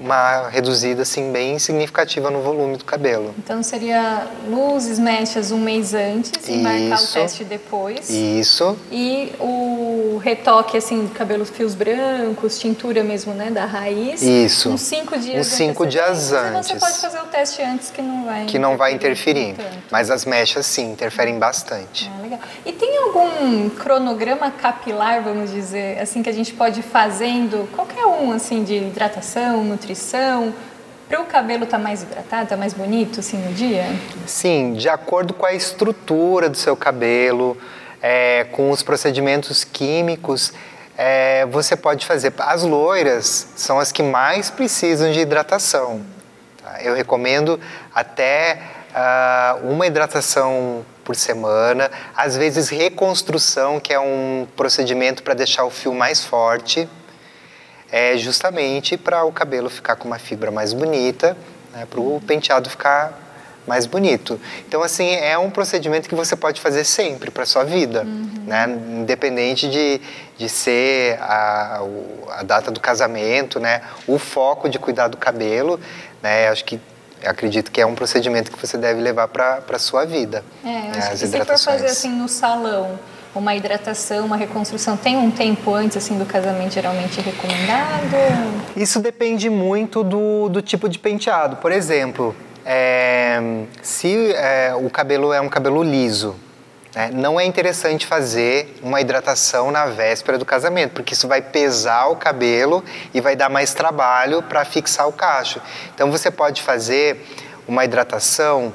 [0.00, 3.34] uma reduzida assim bem significativa no volume do cabelo.
[3.38, 8.08] Então seria luzes, mechas um mês antes e marcar o teste depois.
[8.08, 14.22] Isso, E o retoque, assim, do cabelo, fios brancos, tintura mesmo, né, da raiz.
[14.22, 14.70] Isso.
[14.70, 16.50] Uns cinco dias Uns cinco de dias antecedência.
[16.50, 16.70] E antes.
[16.70, 19.54] você pode fazer o teste antes que não vai que não vai interferir,
[19.90, 22.10] mas as mechas sim interferem bastante.
[22.16, 22.38] Ah, legal.
[22.64, 28.06] E tem algum cronograma capilar, vamos dizer, assim, que a gente pode ir fazendo, qualquer
[28.06, 29.89] um, assim, de hidratação, nutrição,
[31.08, 33.84] para o cabelo estar mais hidratado, estar mais bonito, assim, no dia?
[34.26, 37.56] Sim, de acordo com a estrutura do seu cabelo,
[38.00, 40.52] é, com os procedimentos químicos,
[40.96, 42.32] é, você pode fazer.
[42.38, 46.02] As loiras são as que mais precisam de hidratação.
[46.62, 46.82] Tá?
[46.82, 47.58] Eu recomendo
[47.94, 48.60] até
[48.90, 55.70] uh, uma hidratação por semana, às vezes reconstrução, que é um procedimento para deixar o
[55.70, 56.88] fio mais forte,
[57.90, 61.36] é justamente para o cabelo ficar com uma fibra mais bonita,
[61.72, 63.28] né, para o penteado ficar
[63.66, 64.40] mais bonito.
[64.66, 68.44] Então, assim, é um procedimento que você pode fazer sempre para sua vida, uhum.
[68.46, 68.66] né?
[69.00, 70.00] Independente de,
[70.36, 71.80] de ser a,
[72.30, 73.82] a data do casamento, né?
[74.06, 75.78] O foco de cuidar do cabelo,
[76.22, 76.48] né?
[76.48, 76.80] Acho que
[77.24, 80.42] acredito que é um procedimento que você deve levar para a sua vida.
[80.64, 80.92] É, né?
[80.96, 82.98] acho que se for fazer assim no salão,
[83.34, 88.16] uma hidratação, uma reconstrução, tem um tempo antes assim do casamento geralmente recomendado?
[88.76, 91.56] Isso depende muito do, do tipo de penteado.
[91.56, 93.40] Por exemplo, é,
[93.82, 96.34] se é, o cabelo é um cabelo liso,
[96.94, 102.06] né, não é interessante fazer uma hidratação na véspera do casamento, porque isso vai pesar
[102.08, 105.60] o cabelo e vai dar mais trabalho para fixar o cacho.
[105.94, 107.24] Então você pode fazer
[107.68, 108.72] uma hidratação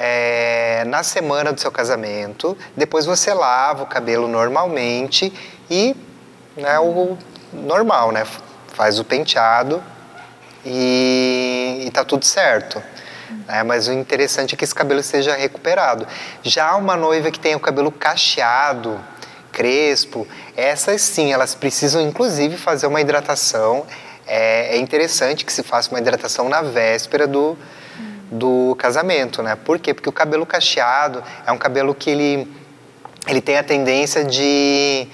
[0.00, 5.32] é, na semana do seu casamento, depois você lava o cabelo normalmente
[5.68, 5.96] e
[6.56, 7.18] né, o
[7.52, 8.24] normal, né?
[8.74, 9.82] Faz o penteado
[10.64, 12.80] e, e tá tudo certo.
[13.48, 16.06] É, mas o interessante é que esse cabelo seja recuperado.
[16.44, 19.00] Já uma noiva que tem o cabelo cacheado,
[19.50, 23.84] crespo, essas sim, elas precisam inclusive fazer uma hidratação.
[24.28, 27.58] É, é interessante que se faça uma hidratação na véspera do,
[28.30, 29.56] do casamento, né?
[29.56, 29.94] Por quê?
[29.94, 32.48] Porque o cabelo cacheado é um cabelo que ele,
[33.26, 35.08] ele tem a tendência de,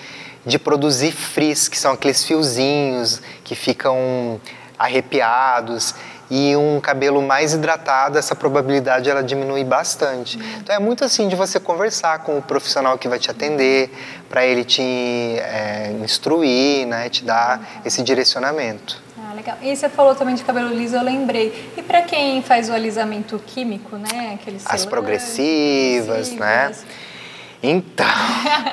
[0.45, 4.41] de produzir frizz, que são aqueles fiozinhos que ficam
[4.79, 5.95] arrepiados
[6.31, 10.37] e um cabelo mais hidratado, essa probabilidade ela diminui bastante.
[10.37, 10.45] Uhum.
[10.63, 13.91] Então é muito assim de você conversar com o profissional que vai te atender,
[14.29, 17.65] para ele te é, instruir, né, te dar uhum.
[17.85, 19.03] esse direcionamento.
[19.35, 19.57] Legal.
[19.63, 21.73] E você falou também de cabelo liso, eu lembrei.
[21.77, 26.73] E para quem faz o alisamento químico, né, aqueles as progressivas, progressivas, né?
[27.67, 28.07] Então,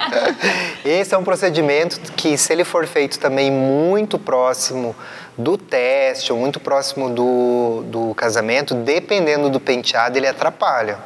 [0.83, 4.93] esse é um procedimento que, se ele for feito também muito próximo
[5.37, 10.99] do teste ou muito próximo do, do casamento, dependendo do penteado, ele atrapalha.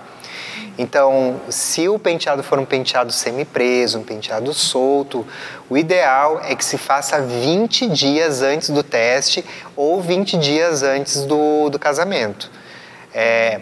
[0.77, 5.25] Então, se o penteado for um penteado semi-preso, um penteado solto,
[5.69, 9.43] o ideal é que se faça 20 dias antes do teste
[9.75, 12.51] ou 20 dias antes do, do casamento.
[13.13, 13.61] É,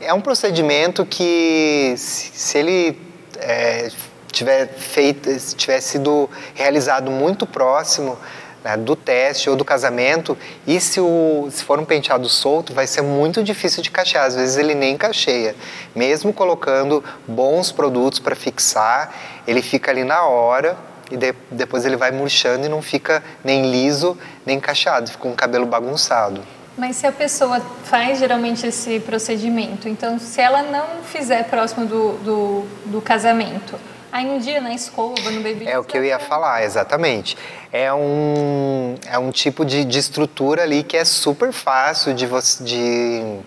[0.00, 3.00] é um procedimento que, se, ele
[3.38, 3.88] é,
[4.30, 8.18] tiver, feito, tiver sido realizado muito próximo
[8.64, 10.36] né, do teste ou do casamento,
[10.66, 14.24] e se, o, se for um penteado solto, vai ser muito difícil de cachear.
[14.24, 15.54] Às vezes ele nem cacheia.
[15.94, 19.12] Mesmo colocando bons produtos para fixar,
[19.46, 20.76] ele fica ali na hora
[21.10, 25.34] e de, depois ele vai murchando e não fica nem liso nem cacheado, fica um
[25.34, 26.40] cabelo bagunçado.
[26.76, 32.12] Mas se a pessoa faz geralmente esse procedimento, então se ela não fizer próximo do,
[32.18, 33.78] do, do casamento,
[34.14, 37.36] Aí um dia na escova, no baby É o que eu ia falar, exatamente.
[37.72, 42.62] É um, é um tipo de, de estrutura ali que é super fácil de você.
[42.62, 43.40] De,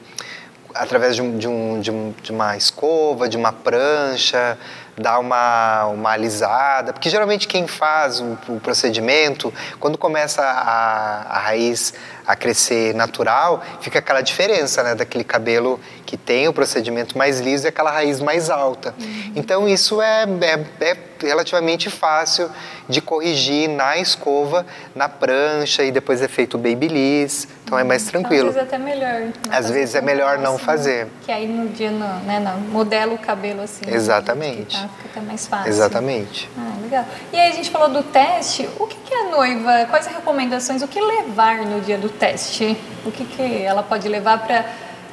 [0.76, 4.58] através de, um, de, um, de, um, de uma escova, de uma prancha,
[4.98, 11.40] dar uma, uma alisada, porque geralmente quem faz o, o procedimento, quando começa a, a
[11.40, 11.94] raiz
[12.28, 17.66] a crescer natural, fica aquela diferença né, daquele cabelo que tem o procedimento mais liso
[17.66, 18.94] e aquela raiz mais alta.
[19.00, 19.32] Uhum.
[19.36, 22.50] Então isso é, é, é, relativamente fácil
[22.88, 28.04] de corrigir na escova, na prancha e depois é feito o babyliss, então é mais
[28.04, 28.10] uhum.
[28.10, 28.50] tranquilo.
[28.50, 29.34] Às vezes é até melhor.
[29.50, 31.08] Às vezes é melhor não fazer.
[31.24, 33.86] Que aí no dia não, né, não, modela o cabelo assim.
[33.88, 34.82] Exatamente.
[34.82, 35.70] Tá, fica até mais fácil.
[35.70, 36.50] Exatamente.
[36.58, 37.06] Ah, legal.
[37.32, 40.82] E aí a gente falou do teste, o que, que a noiva, quais as recomendações,
[40.82, 42.78] o que levar no dia do teste?
[43.06, 44.66] O que, que ela pode levar para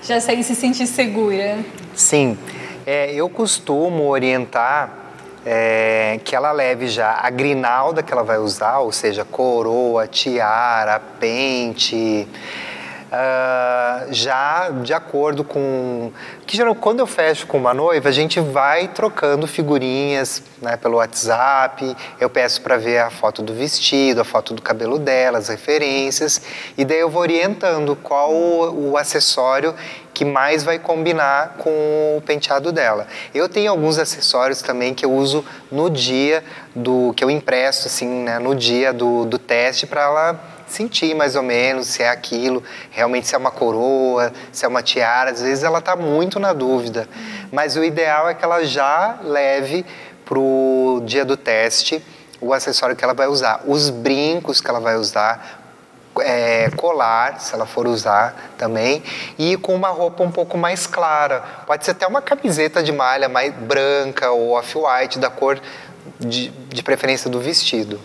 [0.02, 1.58] já sair se sentir segura?
[1.94, 2.36] Sim,
[2.86, 5.04] é, eu costumo orientar
[5.44, 11.00] é, que ela leve já a grinalda que ela vai usar, ou seja, coroa, tiara,
[11.20, 12.26] pente,
[13.14, 16.12] uh, já de acordo com.
[16.46, 20.96] Que geral, quando eu fecho com uma noiva, a gente vai trocando figurinhas né, pelo
[20.96, 21.96] WhatsApp.
[22.20, 26.40] Eu peço para ver a foto do vestido, a foto do cabelo dela, as referências,
[26.76, 29.74] e daí eu vou orientando qual o, o acessório
[30.12, 31.70] que mais vai combinar com
[32.16, 33.06] o penteado dela.
[33.34, 36.44] Eu tenho alguns acessórios também que eu uso no dia
[36.74, 41.36] do que eu empresto assim, né, no dia do, do teste para ela sentir mais
[41.36, 45.30] ou menos se é aquilo, realmente se é uma coroa, se é uma tiara.
[45.30, 47.08] Às vezes ela está muito na dúvida,
[47.52, 49.84] mas o ideal é que ela já leve
[50.24, 52.02] pro dia do teste
[52.40, 55.62] o acessório que ela vai usar, os brincos que ela vai usar,
[56.20, 59.02] é, colar, se ela for usar também,
[59.38, 61.42] e com uma roupa um pouco mais clara.
[61.66, 65.58] Pode ser até uma camiseta de malha mais branca ou off-white, da cor
[66.20, 67.98] de, de preferência do vestido.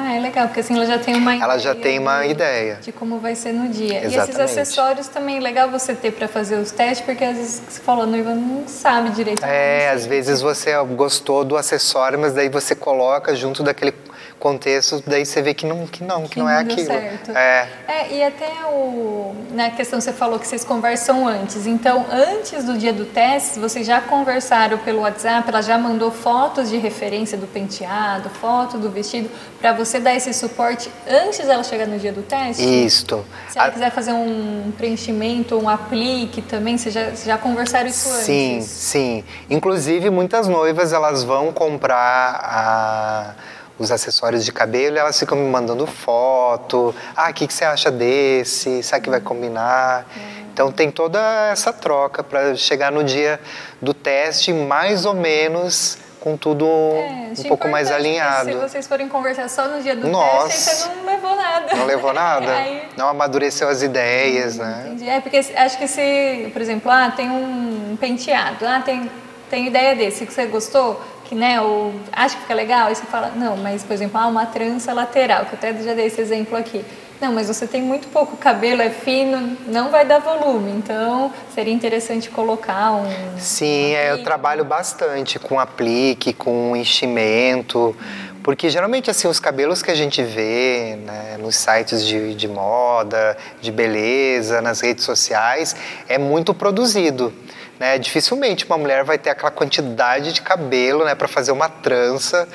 [0.00, 2.76] Ah, é legal, porque assim ela já tem uma Ela já tem uma de, ideia.
[2.80, 3.94] de como vai ser no dia.
[3.94, 4.42] E esses Exatamente.
[4.42, 8.04] acessórios também é legal você ter para fazer os testes, porque às vezes você falou,
[8.04, 9.44] a noiva não sabe direito.
[9.44, 13.92] É, às vezes você gostou do acessório, mas daí você coloca junto daquele
[14.38, 16.86] contexto, daí você vê que não, que não, que, Que não é aquilo.
[16.86, 17.30] certo.
[17.36, 17.68] É.
[17.88, 21.66] É, e até o, na questão você falou que vocês conversam antes.
[21.66, 26.68] Então, antes do dia do teste, vocês já conversaram pelo WhatsApp, ela já mandou fotos
[26.68, 29.28] de referência do penteado, foto do vestido,
[29.60, 32.62] para você dar esse suporte antes dela chegar no dia do teste?
[32.86, 33.24] Isto.
[33.48, 38.08] Se ela A- quiser fazer um preenchimento, um aplique também, vocês já, já conversaram isso
[38.08, 38.66] Sim, antes?
[38.68, 39.24] sim.
[39.50, 43.34] Inclusive, muitas noivas, elas vão comprar a-
[43.78, 46.94] os acessórios de cabelo elas ficam me mandando foto.
[47.16, 48.82] Ah, o que, que você acha desse?
[48.82, 50.06] Será que vai combinar?
[50.52, 51.20] Então, tem toda
[51.52, 53.38] essa troca para chegar no dia
[53.80, 58.50] do teste, mais ou menos com tudo É, um pouco mais alinhado.
[58.50, 60.48] Se vocês forem conversar só no dia do Nossa.
[60.48, 61.76] teste, aí você não levou nada.
[61.76, 62.50] Não levou nada?
[62.58, 64.82] Aí- Não amadureceu as ideias, né?
[64.88, 65.08] Entendi.
[65.08, 69.08] É porque acho que se, por exemplo, ah, tem um penteado, ah, tem,
[69.48, 73.04] tem ideia desse que você gostou, que né, ou acha que fica legal, aí você
[73.04, 76.20] fala, não, mas por exemplo, ah, uma trança lateral, que eu até já dei esse
[76.20, 76.84] exemplo aqui.
[77.20, 81.72] Não, mas você tem muito pouco cabelo, é fino, não vai dar volume, então seria
[81.72, 83.10] interessante colocar um.
[83.36, 87.94] Sim, é, eu trabalho bastante com aplique, com enchimento,
[88.42, 93.36] porque geralmente assim os cabelos que a gente vê né, nos sites de, de moda,
[93.60, 95.74] de beleza, nas redes sociais,
[96.08, 97.34] é muito produzido.
[97.78, 97.98] Né?
[97.98, 102.48] Dificilmente uma mulher vai ter aquela quantidade de cabelo né, para fazer uma trança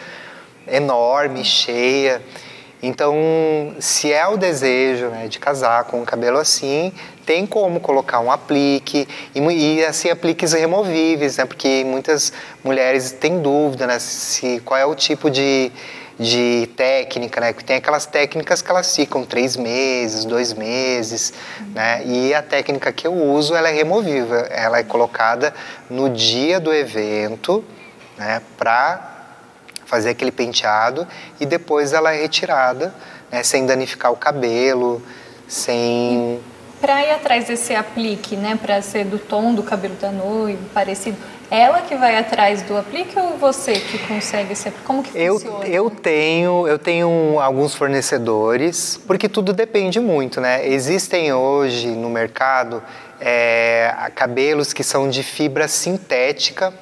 [0.68, 2.22] enorme, cheia.
[2.82, 3.16] Então,
[3.80, 6.92] se é o desejo né, de casar com um cabelo assim,
[7.26, 11.46] tem como colocar um aplique e, e assim apliques removíveis, né?
[11.46, 14.00] Porque muitas mulheres têm dúvida, né?
[14.00, 15.72] Se qual é o tipo de,
[16.20, 17.54] de técnica, né?
[17.54, 21.34] Tem aquelas técnicas que elas ficam três meses, dois meses,
[21.74, 22.06] né?
[22.06, 24.46] E a técnica que eu uso, ela é removível.
[24.50, 25.54] Ela é colocada
[25.90, 27.64] no dia do evento,
[28.18, 28.42] né?
[28.58, 29.14] Para
[29.86, 31.08] fazer aquele penteado
[31.40, 32.94] e depois ela é retirada,
[33.32, 35.02] né, sem danificar o cabelo,
[35.48, 36.40] sem.
[36.82, 41.18] Pra ir atrás desse aplique, né, pra ser do tom do cabelo da noiva, parecido,
[41.52, 44.74] ela que vai atrás do aplique ou você que consegue aplique?
[44.84, 45.66] Como que Eu, funciona?
[45.66, 50.68] eu tenho eu tenho alguns fornecedores porque tudo depende muito né?
[50.68, 52.82] Existem hoje no mercado
[53.20, 56.74] é, cabelos que são de fibra sintética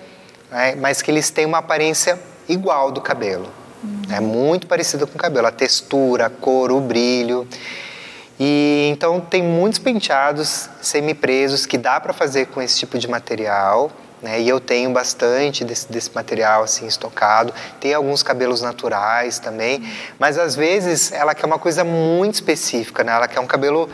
[0.52, 3.50] né, mas que eles têm uma aparência igual do cabelo.
[4.12, 7.48] É muito parecida com o cabelo a textura a cor o brilho.
[8.40, 13.92] E então tem muitos penteados semi-presos que dá para fazer com esse tipo de material,
[14.22, 14.40] né?
[14.40, 17.54] E eu tenho bastante desse, desse material assim estocado.
[17.80, 19.84] Tem alguns cabelos naturais também,
[20.20, 23.12] mas às vezes ela quer uma coisa muito específica, né?
[23.14, 23.90] Ela quer um cabelo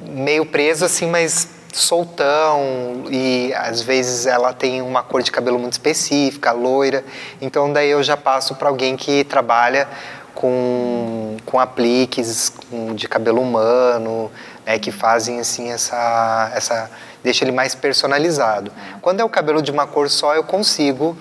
[0.00, 5.74] meio preso assim, mas soltão e às vezes ela tem uma cor de cabelo muito
[5.74, 7.04] específica, loira.
[7.40, 9.86] Então daí eu já passo para alguém que trabalha
[10.34, 14.30] com, com apliques com- de cabelo humano,
[14.64, 16.90] né, que fazem assim essa, essa
[17.22, 18.72] deixa ele mais personalizado.
[19.00, 21.16] Quando é o cabelo de uma cor só, eu consigo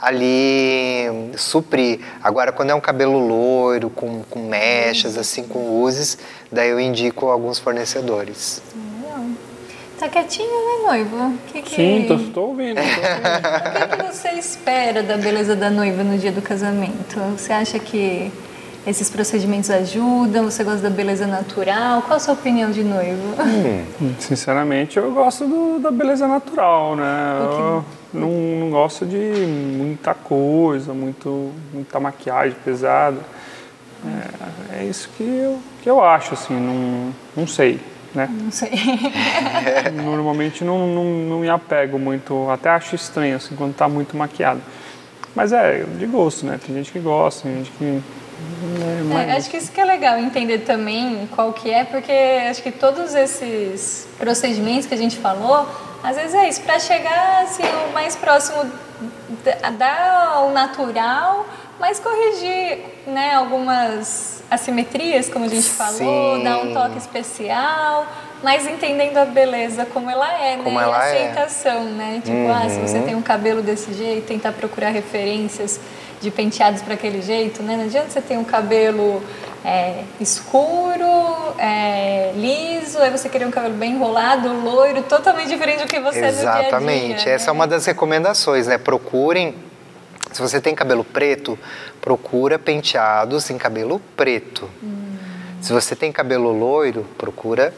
[0.00, 2.00] ali suprir.
[2.22, 6.18] Agora, quando é um cabelo loiro, com, com mechas, assim, com luzes,
[6.50, 8.62] daí eu indico alguns fornecedores.
[9.98, 11.38] Tá quietinho, né, noivo?
[11.48, 11.74] Que que...
[11.74, 12.76] Sim, tô, tô ouvindo.
[12.76, 12.80] tô ouvindo.
[13.88, 17.18] O que, que você espera da beleza da noiva no dia do casamento?
[17.36, 18.30] Você acha que
[18.88, 20.44] esses procedimentos ajudam?
[20.44, 22.02] Você gosta da beleza natural?
[22.02, 23.34] Qual a sua opinião de noivo?
[24.18, 27.36] Sinceramente, eu gosto do- da beleza natural, né?
[27.40, 33.18] Eu não, não gosto de muita coisa, muito, muita maquiagem pesada.
[34.72, 37.80] É, é isso que eu, que eu acho, assim, não, não sei,
[38.14, 38.28] né?
[38.30, 38.70] Não sei.
[40.04, 44.60] Normalmente não, não, não me apego muito, até acho estranho, assim, quando tá muito maquiado.
[45.34, 46.58] Mas é de gosto, né?
[46.64, 48.02] Tem gente que gosta, tem gente que...
[48.38, 52.12] né, mas- É, acho que isso que é legal entender também qual que é, porque
[52.48, 55.66] acho que todos esses procedimentos que a gente falou,
[56.02, 58.64] às vezes é isso, para chegar assim, o mais próximo
[59.44, 61.46] da- da ao natural,
[61.80, 66.42] mas corrigir né, algumas assimetrias, como a gente falou, Sim.
[66.44, 68.06] dar um toque especial,
[68.42, 70.62] mais entendendo a beleza como ela é, né?
[70.64, 71.10] Como e ela a é.
[71.28, 72.20] aceitação, né?
[72.24, 75.80] Tipo, ah, se você tem um cabelo desse jeito, tentar procurar referências
[76.20, 77.76] de penteados para aquele jeito, né?
[77.76, 79.22] Não adianta você ter um cabelo
[79.64, 85.88] é, escuro, é, liso, aí você querer um cabelo bem enrolado, loiro, totalmente diferente do
[85.88, 86.68] que você é dia a dia.
[86.68, 87.28] Exatamente.
[87.28, 87.52] Essa é né?
[87.52, 88.78] uma das recomendações, né?
[88.78, 89.54] Procurem.
[90.32, 91.58] Se você tem cabelo preto,
[92.00, 94.68] procura penteados em cabelo preto.
[95.60, 97.72] Se você tem cabelo loiro, procura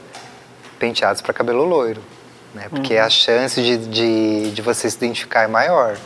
[0.78, 2.02] penteados para cabelo loiro.
[2.54, 2.66] Né?
[2.68, 5.96] Porque a chance de, de, de você se identificar é maior.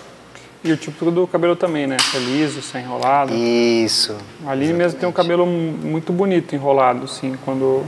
[0.65, 1.99] E o tipo do cabelo também, né?
[2.01, 3.35] Se é liso, se é enrolado.
[3.35, 4.17] Isso.
[4.47, 7.85] A Aline mesmo tem um cabelo muito bonito enrolado, assim, quando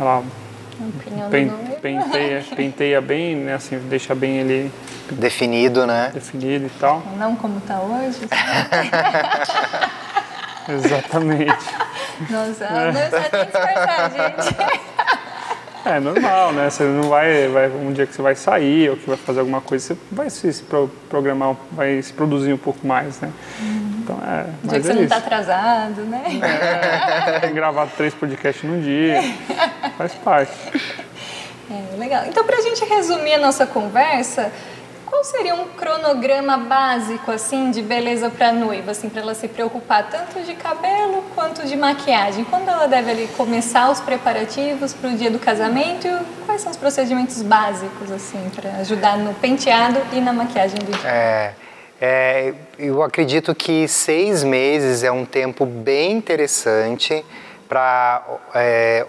[0.00, 0.24] ela
[1.30, 1.76] pen- noivo.
[1.80, 3.54] penteia, penteia bem, né?
[3.54, 4.72] Assim, deixa bem ele
[5.12, 6.10] Definido, né?
[6.12, 7.02] definido e tal.
[7.16, 8.18] Não como tá hoje.
[10.68, 11.64] Exatamente.
[12.30, 12.68] Nossa,
[13.10, 14.56] só que disfarçar, gente.
[15.84, 16.70] É normal, né?
[16.70, 19.60] Você não vai, vai um dia que você vai sair ou que vai fazer alguma
[19.60, 23.30] coisa, você vai se, se pro- programar, vai se produzir um pouco mais, né?
[24.02, 25.26] Então é, Um dia que você é não tá isso.
[25.26, 26.22] atrasado, né?
[27.42, 29.20] É, gravar três podcasts num dia,
[29.98, 30.52] faz parte.
[31.70, 32.24] É, legal.
[32.26, 34.52] Então, para a gente resumir a nossa conversa,
[35.12, 40.08] qual seria um cronograma básico assim de beleza para noiva, assim, para ela se preocupar
[40.08, 42.44] tanto de cabelo quanto de maquiagem?
[42.44, 46.08] Quando ela deve ali começar os preparativos para o dia do casamento
[46.46, 51.10] quais são os procedimentos básicos assim para ajudar no penteado e na maquiagem do dia?
[51.10, 51.52] É,
[52.00, 57.22] é, eu acredito que seis meses é um tempo bem interessante
[57.72, 58.22] para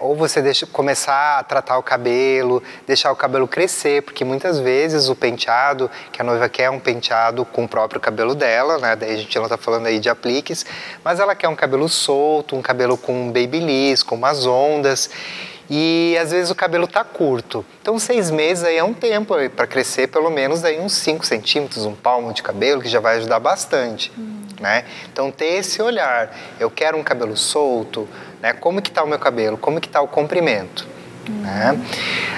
[0.00, 5.10] ou você deixa, começar a tratar o cabelo, deixar o cabelo crescer, porque muitas vezes
[5.10, 8.96] o penteado que a noiva quer é um penteado com o próprio cabelo dela, né?
[8.96, 10.64] Daí a gente não está falando aí de apliques,
[11.04, 15.10] mas ela quer um cabelo solto, um cabelo com babyliss, com umas ondas
[15.68, 17.66] e às vezes o cabelo tá curto.
[17.82, 21.84] Então seis meses aí é um tempo para crescer pelo menos aí uns 5 centímetros,
[21.84, 24.10] um palmo de cabelo, que já vai ajudar bastante.
[24.60, 24.84] Né?
[25.12, 28.08] Então ter esse olhar, eu quero um cabelo solto,
[28.44, 28.52] né?
[28.52, 30.86] como que tá o meu cabelo, como que tá o comprimento.
[31.26, 31.80] Né?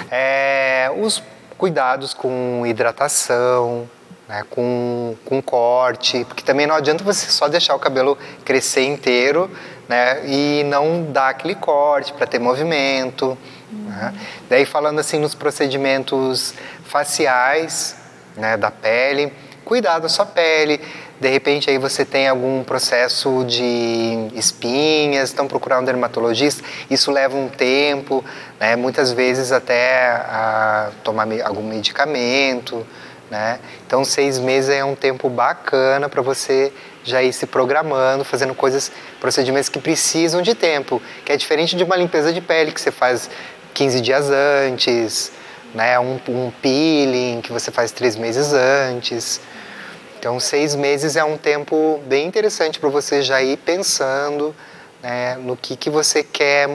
[0.08, 1.20] É, os
[1.58, 3.90] cuidados com hidratação,
[4.28, 9.50] né, com, com corte, porque também não adianta você só deixar o cabelo crescer inteiro
[9.88, 13.36] né, e não dar aquele corte para ter movimento.
[13.72, 14.14] né.
[14.48, 16.54] Daí falando assim nos procedimentos
[16.84, 17.96] faciais
[18.36, 19.32] né, da pele,
[19.64, 20.80] cuidar da sua pele.
[21.18, 26.62] De repente aí você tem algum processo de espinhas, então procurar um dermatologista.
[26.90, 28.22] Isso leva um tempo,
[28.60, 32.86] né, muitas vezes até a tomar algum medicamento.
[33.30, 33.58] Né?
[33.84, 38.92] Então, seis meses é um tempo bacana para você já ir se programando, fazendo coisas,
[39.20, 42.92] procedimentos que precisam de tempo, que é diferente de uma limpeza de pele que você
[42.92, 43.28] faz
[43.74, 45.32] 15 dias antes,
[45.74, 45.98] né?
[45.98, 49.40] um, um peeling que você faz três meses antes.
[50.26, 54.52] Então, seis meses é um tempo bem interessante para você já ir pensando
[55.00, 56.68] né, no que, que você quer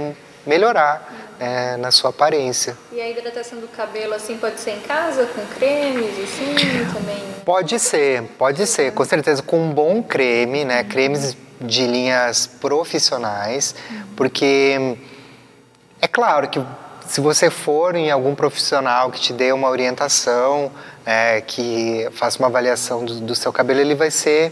[0.48, 2.78] melhorar né, na sua aparência.
[2.94, 6.56] E a hidratação do cabelo assim pode ser em casa com cremes assim
[6.94, 7.22] também.
[7.44, 10.86] Pode ser, pode ser, com certeza, com um bom creme, né?
[10.86, 13.76] Cremes de linhas profissionais,
[14.16, 14.96] porque
[16.02, 16.66] é claro que
[17.06, 20.72] se você for em algum profissional que te dê uma orientação,
[21.06, 24.52] né, que faça uma avaliação do, do seu cabelo, ele vai ser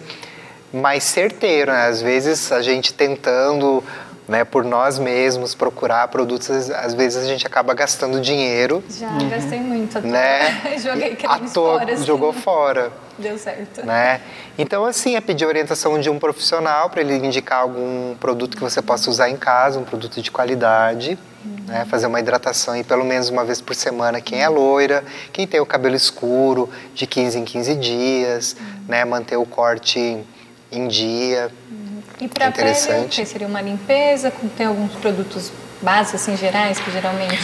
[0.73, 1.71] mais certeiro.
[1.71, 1.87] Né?
[1.87, 3.83] Às vezes a gente tentando
[4.29, 9.59] né, por nós mesmos procurar produtos, às- vezes a gente acaba gastando dinheiro, Já gastei
[9.59, 9.99] muito.
[10.01, 10.61] né?
[10.77, 11.15] Joguei
[11.51, 11.93] toa, fora.
[11.93, 12.05] assim.
[12.05, 13.83] jogou fora Deu certo.
[13.83, 14.21] né?
[14.57, 18.81] Então, assim, é pedir orientação de um profissional para ele indicar algum produto que você
[18.83, 21.17] possa usar em casa, um produto de qualidade,
[21.67, 21.85] né?
[21.89, 24.21] Fazer uma hidratação aí pelo menos uma vez por semana.
[24.21, 25.03] Quem é loira,
[25.33, 28.55] quem tem o cabelo escuro, de 15 em 15 dias,
[28.87, 29.03] né?
[29.05, 30.23] Manter o corte
[30.71, 31.49] em dia.
[32.21, 33.21] E para a pele, Interessante.
[33.21, 35.51] que seria uma limpeza, tem alguns produtos
[35.81, 37.37] básicos, assim, gerais, que geralmente...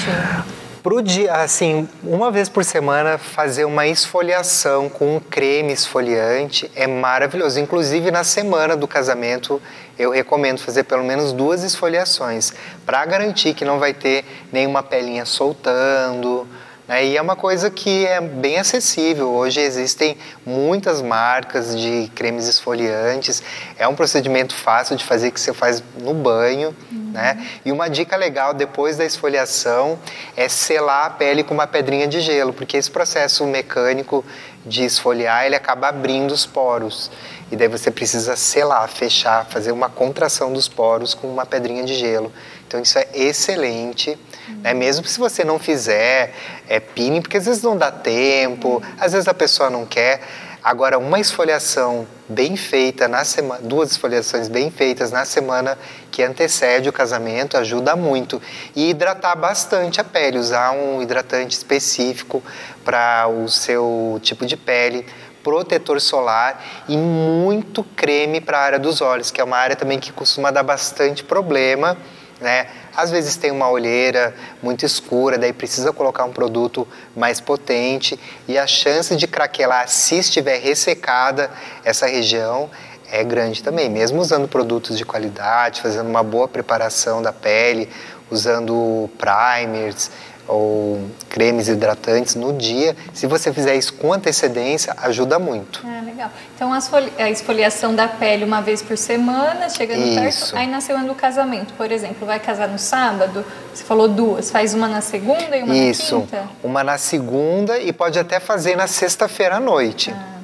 [0.84, 6.86] Pro dia, assim, uma vez por semana fazer uma esfoliação com um creme esfoliante é
[6.86, 7.60] maravilhoso.
[7.60, 9.60] Inclusive na semana do casamento
[9.98, 12.54] eu recomendo fazer pelo menos duas esfoliações
[12.86, 16.48] para garantir que não vai ter nenhuma pelinha soltando.
[16.88, 17.06] Né?
[17.06, 19.30] E é uma coisa que é bem acessível.
[19.32, 23.42] Hoje existem muitas marcas de cremes esfoliantes.
[23.78, 26.76] É um procedimento fácil de fazer que você faz no banho.
[26.92, 27.46] Né?
[27.64, 29.98] E uma dica legal depois da esfoliação
[30.36, 34.24] é selar a pele com uma pedrinha de gelo, porque esse processo mecânico
[34.66, 37.12] de esfoliar, ele acaba abrindo os poros.
[37.52, 41.94] E daí você precisa selar, fechar, fazer uma contração dos poros com uma pedrinha de
[41.94, 42.34] gelo.
[42.68, 44.18] Então isso é excelente.
[44.62, 44.74] Né?
[44.74, 46.34] Mesmo se você não fizer
[46.68, 50.22] é, peeling, porque às vezes não dá tempo, às vezes a pessoa não quer.
[50.64, 55.78] Agora, uma esfoliação bem feita na semana, duas esfoliações bem feitas na semana
[56.10, 58.42] que antecede o casamento ajuda muito.
[58.76, 62.44] E hidratar bastante a pele, usar um hidratante específico
[62.84, 65.06] para o seu tipo de pele,
[65.44, 66.60] protetor solar
[66.90, 70.50] e muito creme para a área dos olhos, que é uma área também que costuma
[70.50, 71.96] dar bastante problema
[72.40, 72.68] né?
[72.96, 78.58] Às vezes tem uma olheira muito escura, daí precisa colocar um produto mais potente e
[78.58, 81.50] a chance de craquelar se estiver ressecada
[81.84, 82.70] essa região
[83.12, 87.90] é grande também, mesmo usando produtos de qualidade, fazendo uma boa preparação da pele,
[88.32, 90.10] usando primers,
[90.48, 95.82] ou cremes hidratantes no dia, se você fizer isso com antecedência, ajuda muito.
[95.86, 96.30] Ah, legal.
[96.56, 100.52] Então a esfoliação da pele uma vez por semana, chegando isso.
[100.52, 104.52] perto, aí na semana do casamento, por exemplo, vai casar no sábado, você falou duas,
[104.52, 106.16] faz uma na segunda e uma isso.
[106.16, 106.38] na quinta?
[106.38, 110.14] Isso, uma na segunda e pode até fazer na sexta-feira à noite.
[110.16, 110.35] Ah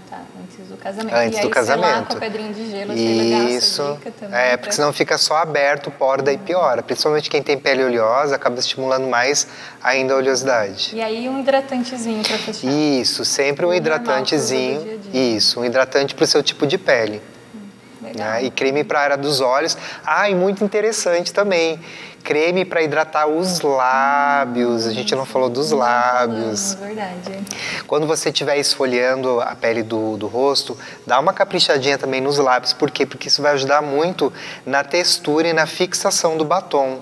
[0.82, 1.16] casamento.
[1.16, 2.08] Antes e do casamento.
[2.08, 4.00] com a pedrinha de gelo, Isso.
[4.20, 6.82] Também, é, porque senão fica só aberto poro, daí piora.
[6.82, 9.48] Principalmente quem tem pele oleosa, acaba estimulando mais
[9.82, 10.92] ainda a oleosidade.
[10.94, 12.68] E aí um hidratantezinho para fechar.
[12.68, 14.82] Isso, sempre um hidratantezinho.
[14.82, 15.38] Dia -dia.
[15.38, 17.22] Isso, um hidratante para o seu tipo de pele.
[18.16, 18.43] Né?
[18.43, 19.78] E creme para a área dos olhos.
[20.05, 21.80] Ah, e muito interessante também.
[22.24, 24.86] Creme para hidratar os lábios.
[24.86, 26.74] A gente não falou dos lábios.
[26.74, 27.39] É verdade.
[27.88, 32.74] Quando você estiver esfoliando a pele do, do rosto, dá uma caprichadinha também nos lábios.
[32.74, 33.05] Por quê?
[33.05, 34.32] Porque isso vai ajudar muito
[34.66, 36.99] na textura e na fixação do batom.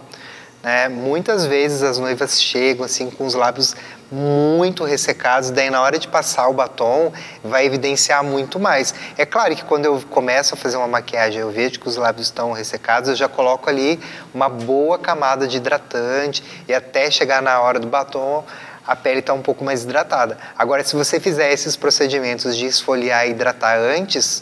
[0.63, 0.89] Né?
[0.89, 3.75] Muitas vezes as noivas chegam assim com os lábios
[4.11, 8.93] muito ressecados, daí na hora de passar o batom vai evidenciar muito mais.
[9.17, 12.27] É claro que quando eu começo a fazer uma maquiagem, eu vejo que os lábios
[12.27, 13.99] estão ressecados, eu já coloco ali
[14.33, 18.43] uma boa camada de hidratante e até chegar na hora do batom
[18.85, 20.39] a pele está um pouco mais hidratada.
[20.57, 24.41] Agora, se você fizer esses procedimentos de esfoliar e hidratar antes,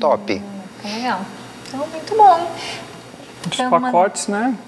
[0.00, 0.42] top.
[0.42, 1.24] Hum, legal.
[1.68, 2.50] Então, muito bom.
[3.46, 4.58] Os então, pacotes, né?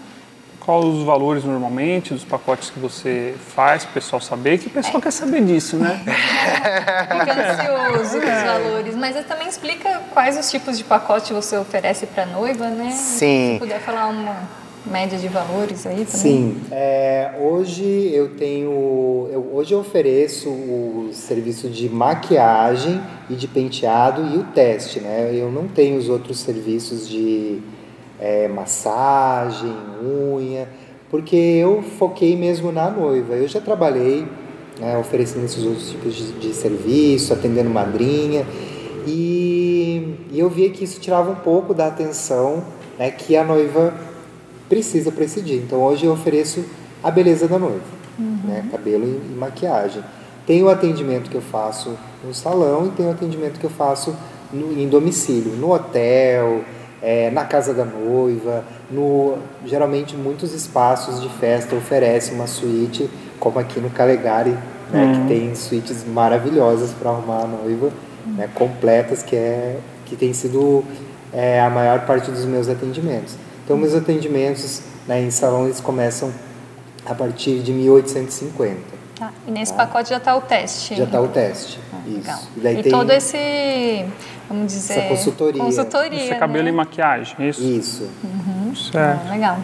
[0.64, 4.58] Quais os valores normalmente dos pacotes que você faz para o pessoal saber?
[4.58, 5.00] Que o pessoal é.
[5.00, 6.00] quer saber disso, né?
[6.04, 8.94] Fica ansioso com os valores.
[8.94, 12.92] Mas você também explica quais os tipos de pacote você oferece para a noiva, né?
[12.92, 13.54] Sim.
[13.54, 14.48] Se puder falar uma
[14.86, 16.06] média de valores aí também.
[16.06, 16.60] Sim.
[16.70, 19.28] É, hoje eu tenho...
[19.32, 25.28] Eu, hoje eu ofereço o serviço de maquiagem e de penteado e o teste, né?
[25.32, 27.60] Eu não tenho os outros serviços de
[28.22, 30.68] é, massagem, unha,
[31.10, 33.34] porque eu foquei mesmo na noiva.
[33.34, 34.24] Eu já trabalhei
[34.78, 38.46] né, oferecendo esses outros tipos de, de serviço, atendendo madrinha,
[39.04, 42.62] e, e, eu via que isso tirava um pouco da atenção
[42.96, 43.92] né, que a noiva
[44.68, 45.56] precisa para esse dia.
[45.56, 46.64] Então hoje eu ofereço
[47.02, 47.82] a beleza da noiva,
[48.16, 48.38] uhum.
[48.44, 50.04] né, cabelo e, e maquiagem.
[50.46, 54.14] Tem o atendimento que eu faço no salão e tem o atendimento que eu faço
[54.52, 56.62] no, em domicílio, no hotel,
[57.02, 59.36] é, na casa da noiva, no,
[59.66, 64.56] geralmente muitos espaços de festa oferecem uma suíte, como aqui no Calegari,
[64.90, 65.12] né, uhum.
[65.12, 67.90] que tem suítes maravilhosas para arrumar a noiva,
[68.24, 70.84] né, completas, que, é, que tem sido
[71.32, 73.34] é, a maior parte dos meus atendimentos.
[73.64, 76.30] Então, meus atendimentos né, em salões começam
[77.04, 78.91] a partir de 1850.
[79.22, 79.32] Tá.
[79.46, 79.86] E nesse tá?
[79.86, 80.96] pacote já está o teste?
[80.96, 82.50] Já está o teste, ah, isso.
[82.56, 82.90] E, e tem...
[82.90, 84.04] todo esse
[84.48, 84.98] vamos dizer.
[84.98, 85.62] Essa consultoria.
[85.62, 86.24] Consultoria.
[86.24, 86.70] Isso é cabelo né?
[86.70, 87.62] e maquiagem, é isso?
[87.62, 88.10] Isso.
[88.24, 88.74] Uhum.
[88.74, 89.20] Certo.
[89.24, 89.58] Ah, legal.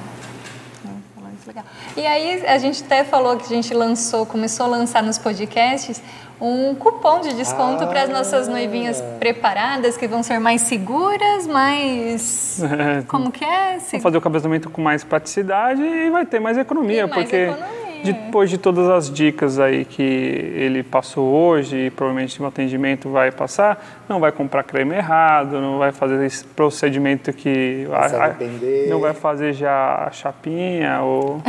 [1.96, 6.00] E aí a gente até falou que a gente lançou, começou a lançar nos podcasts
[6.40, 7.86] um cupom de desconto ah.
[7.88, 12.62] para as nossas noivinhas preparadas, que vão ser mais seguras, mais.
[12.68, 13.02] É.
[13.08, 13.78] Como que é?
[13.78, 17.36] Vão fazer o cabesamento com mais praticidade e vai ter mais economia, e mais porque.
[17.36, 23.10] Economia depois de todas as dicas aí que ele passou hoje e provavelmente no atendimento
[23.10, 28.36] vai passar, não vai comprar creme errado, não vai fazer esse procedimento que a,
[28.88, 31.42] não vai fazer já a chapinha ou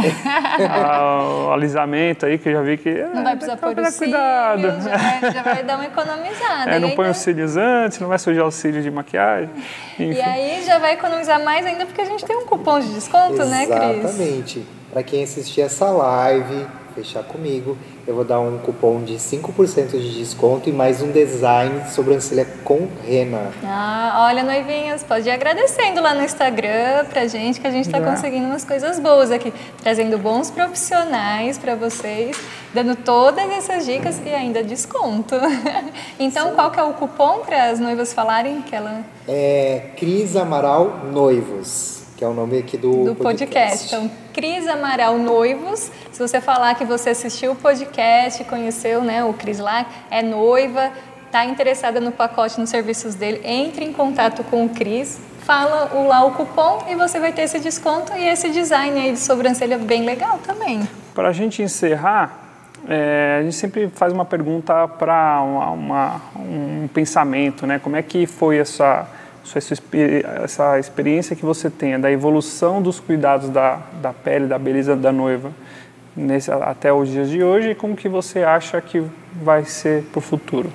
[0.70, 4.62] a, o alisamento aí que eu já vi que não vai precisar pôr o cuidado.
[4.62, 6.72] já, vai, já vai dar uma economizada.
[6.72, 9.50] É, não põe os cílios antes, não vai sujar os cílios de maquiagem.
[10.00, 10.12] Enfim.
[10.12, 13.34] E aí já vai economizar mais ainda porque a gente tem um cupom de desconto,
[13.34, 13.70] Exatamente.
[13.70, 14.04] né, Cris?
[14.06, 19.92] Exatamente para quem assistir essa live, fechar comigo, eu vou dar um cupom de 5%
[19.92, 23.52] de desconto e mais um design de sobrancelha com rena.
[23.64, 28.02] Ah, olha, noivinhas, pode ir agradecendo lá no Instagram pra gente que a gente está
[28.02, 32.36] conseguindo umas coisas boas aqui, trazendo bons profissionais para vocês,
[32.74, 35.36] dando todas essas dicas e ainda desconto.
[36.20, 36.56] então, Sim.
[36.56, 41.99] qual que é o cupom para as noivas falarem que ela É Cris Amaral Noivos
[42.20, 43.56] que é o nome aqui do, do podcast.
[43.56, 43.96] podcast.
[43.96, 45.90] Então, Cris Amaral Noivos.
[46.12, 50.92] Se você falar que você assistiu o podcast, conheceu né, o Cris lá, é noiva,
[51.26, 56.10] está interessada no pacote, nos serviços dele, entre em contato com o Cris, fala o,
[56.10, 59.78] lá o cupom e você vai ter esse desconto e esse design aí de sobrancelha
[59.78, 60.86] bem legal também.
[61.16, 62.50] Para a gente encerrar,
[62.86, 65.42] é, a gente sempre faz uma pergunta para
[66.36, 67.80] um pensamento, né?
[67.80, 69.08] Como é que foi essa
[69.58, 69.74] essa,
[70.44, 75.12] essa experiência que você tenha da evolução dos cuidados da, da pele, da beleza da
[75.12, 75.52] noiva
[76.16, 79.04] nesse, até os dias de hoje e como que você acha que
[79.42, 80.72] vai ser para o futuro?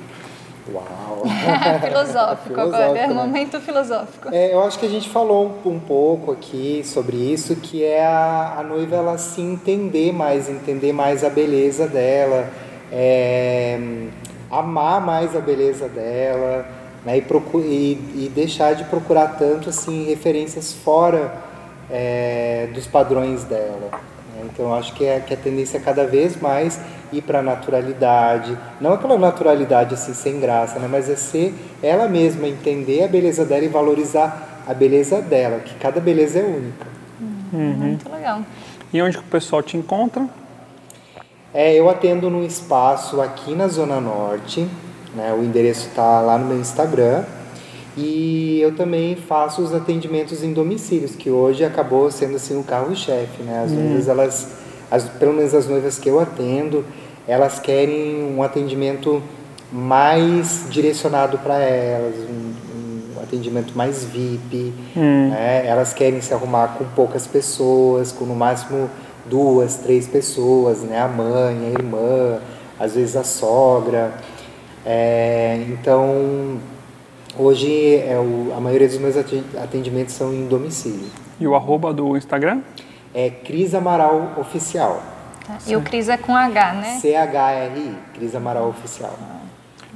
[0.73, 1.23] Uau!
[1.81, 3.15] filosófico agora, é né?
[3.15, 4.29] momento filosófico.
[4.33, 8.05] É, eu acho que a gente falou um, um, pouco aqui sobre isso, que é
[8.05, 12.49] a, a, noiva ela se entender mais, entender mais a beleza dela,
[12.91, 13.79] é,
[14.51, 16.67] amar mais a beleza dela,
[17.05, 17.23] né, e,
[17.59, 21.35] e, e, deixar de procurar tanto assim referências fora
[21.91, 23.91] é, dos padrões dela.
[23.93, 24.43] Né?
[24.45, 26.81] Então eu acho que, é, que a tendência é cada vez mais
[27.13, 32.09] ir para a naturalidade, não aquela naturalidade assim sem graça, né, mas é ser ela
[32.09, 36.87] mesma, entender a beleza dela e valorizar a beleza dela, que cada beleza é única.
[37.53, 37.75] Uhum.
[37.75, 38.41] Muito legal.
[38.93, 40.27] E onde que o pessoal te encontra?
[41.53, 44.69] É, eu atendo num espaço aqui na Zona Norte,
[45.15, 45.35] né?
[45.39, 47.25] O endereço está lá no meu Instagram.
[47.97, 53.43] E eu também faço os atendimentos em domicílios, que hoje acabou sendo assim o carro-chefe,
[53.43, 53.63] né?
[53.65, 53.77] As hum.
[53.77, 54.49] noivas, elas,
[54.91, 56.85] as, pelo menos as noivas que eu atendo,
[57.27, 59.23] elas querem um atendimento
[59.71, 65.31] mais direcionado para elas, um, um, atendimento mais VIP, hum.
[65.31, 65.65] né?
[65.65, 68.91] Elas querem se arrumar com poucas pessoas, com no máximo
[69.27, 71.01] duas, três pessoas, né?
[71.01, 72.41] A mãe, a irmã,
[72.79, 74.13] às vezes a sogra.
[74.85, 76.61] É, então,
[77.39, 81.09] hoje é o, a maioria dos meus atendimentos são em domicílio.
[81.41, 82.63] E o arroba do Instagram?
[83.15, 85.03] É Cris Amaral Oficial.
[85.47, 85.59] Tá.
[85.67, 86.99] E o Cris é com H, né?
[87.01, 89.17] C-H-R-I, Cris Amaral Oficial.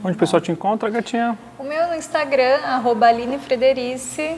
[0.03, 1.37] Onde o pessoal te encontra, gatinha?
[1.59, 4.37] O meu no Instagram, arroba Aline Frederice.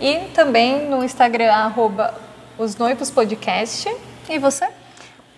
[0.00, 2.14] E também no Instagram, arroba
[2.58, 3.94] Os Noivos Podcast.
[4.28, 4.68] E você?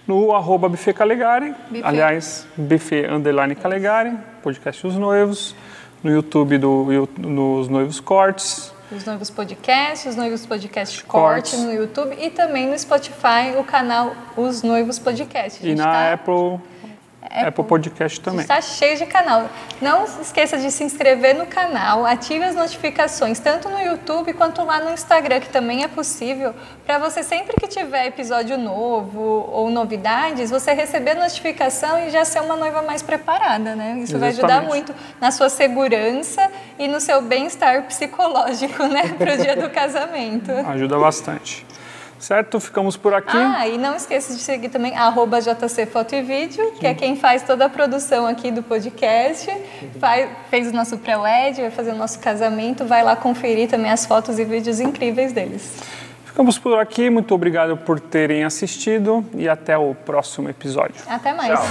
[0.06, 1.82] No arroba Buffet Calegari, buffet.
[1.84, 4.12] aliás, Buffet Underline Calegari,
[4.42, 5.54] podcast Os Noivos,
[6.02, 8.72] no YouTube do nos Noivos Cortes.
[8.92, 11.60] Os Noivos Podcast, os Noivos Podcast Corte Cortes.
[11.60, 15.66] no YouTube e também no Spotify o canal Os Noivos Podcast.
[15.66, 16.12] E na tá...
[16.12, 16.60] Apple
[17.34, 18.42] Apple, Apple Podcast também.
[18.42, 19.50] Está cheio de canal.
[19.80, 24.78] Não esqueça de se inscrever no canal, ative as notificações, tanto no YouTube quanto lá
[24.78, 26.54] no Instagram, que também é possível,
[26.86, 32.24] para você sempre que tiver episódio novo ou novidades, você receber a notificação e já
[32.24, 33.98] ser uma noiva mais preparada, né?
[33.98, 34.20] Isso Exatamente.
[34.20, 36.48] vai ajudar muito na sua segurança
[36.78, 40.52] e no seu bem-estar psicológico, né, para o dia do casamento.
[40.52, 41.66] Ajuda bastante.
[42.24, 42.58] Certo?
[42.58, 43.36] Ficamos por aqui.
[43.36, 47.16] Ah, e não esqueça de seguir também arroba JC Foto e Vídeo, que é quem
[47.16, 49.52] faz toda a produção aqui do podcast.
[50.00, 52.86] Faz, fez o nosso pré-wed, vai fazer o nosso casamento.
[52.86, 55.82] Vai lá conferir também as fotos e vídeos incríveis deles.
[56.24, 57.10] Ficamos por aqui.
[57.10, 60.94] Muito obrigado por terem assistido e até o próximo episódio.
[61.06, 61.60] Até mais.
[61.60, 61.66] Tchau.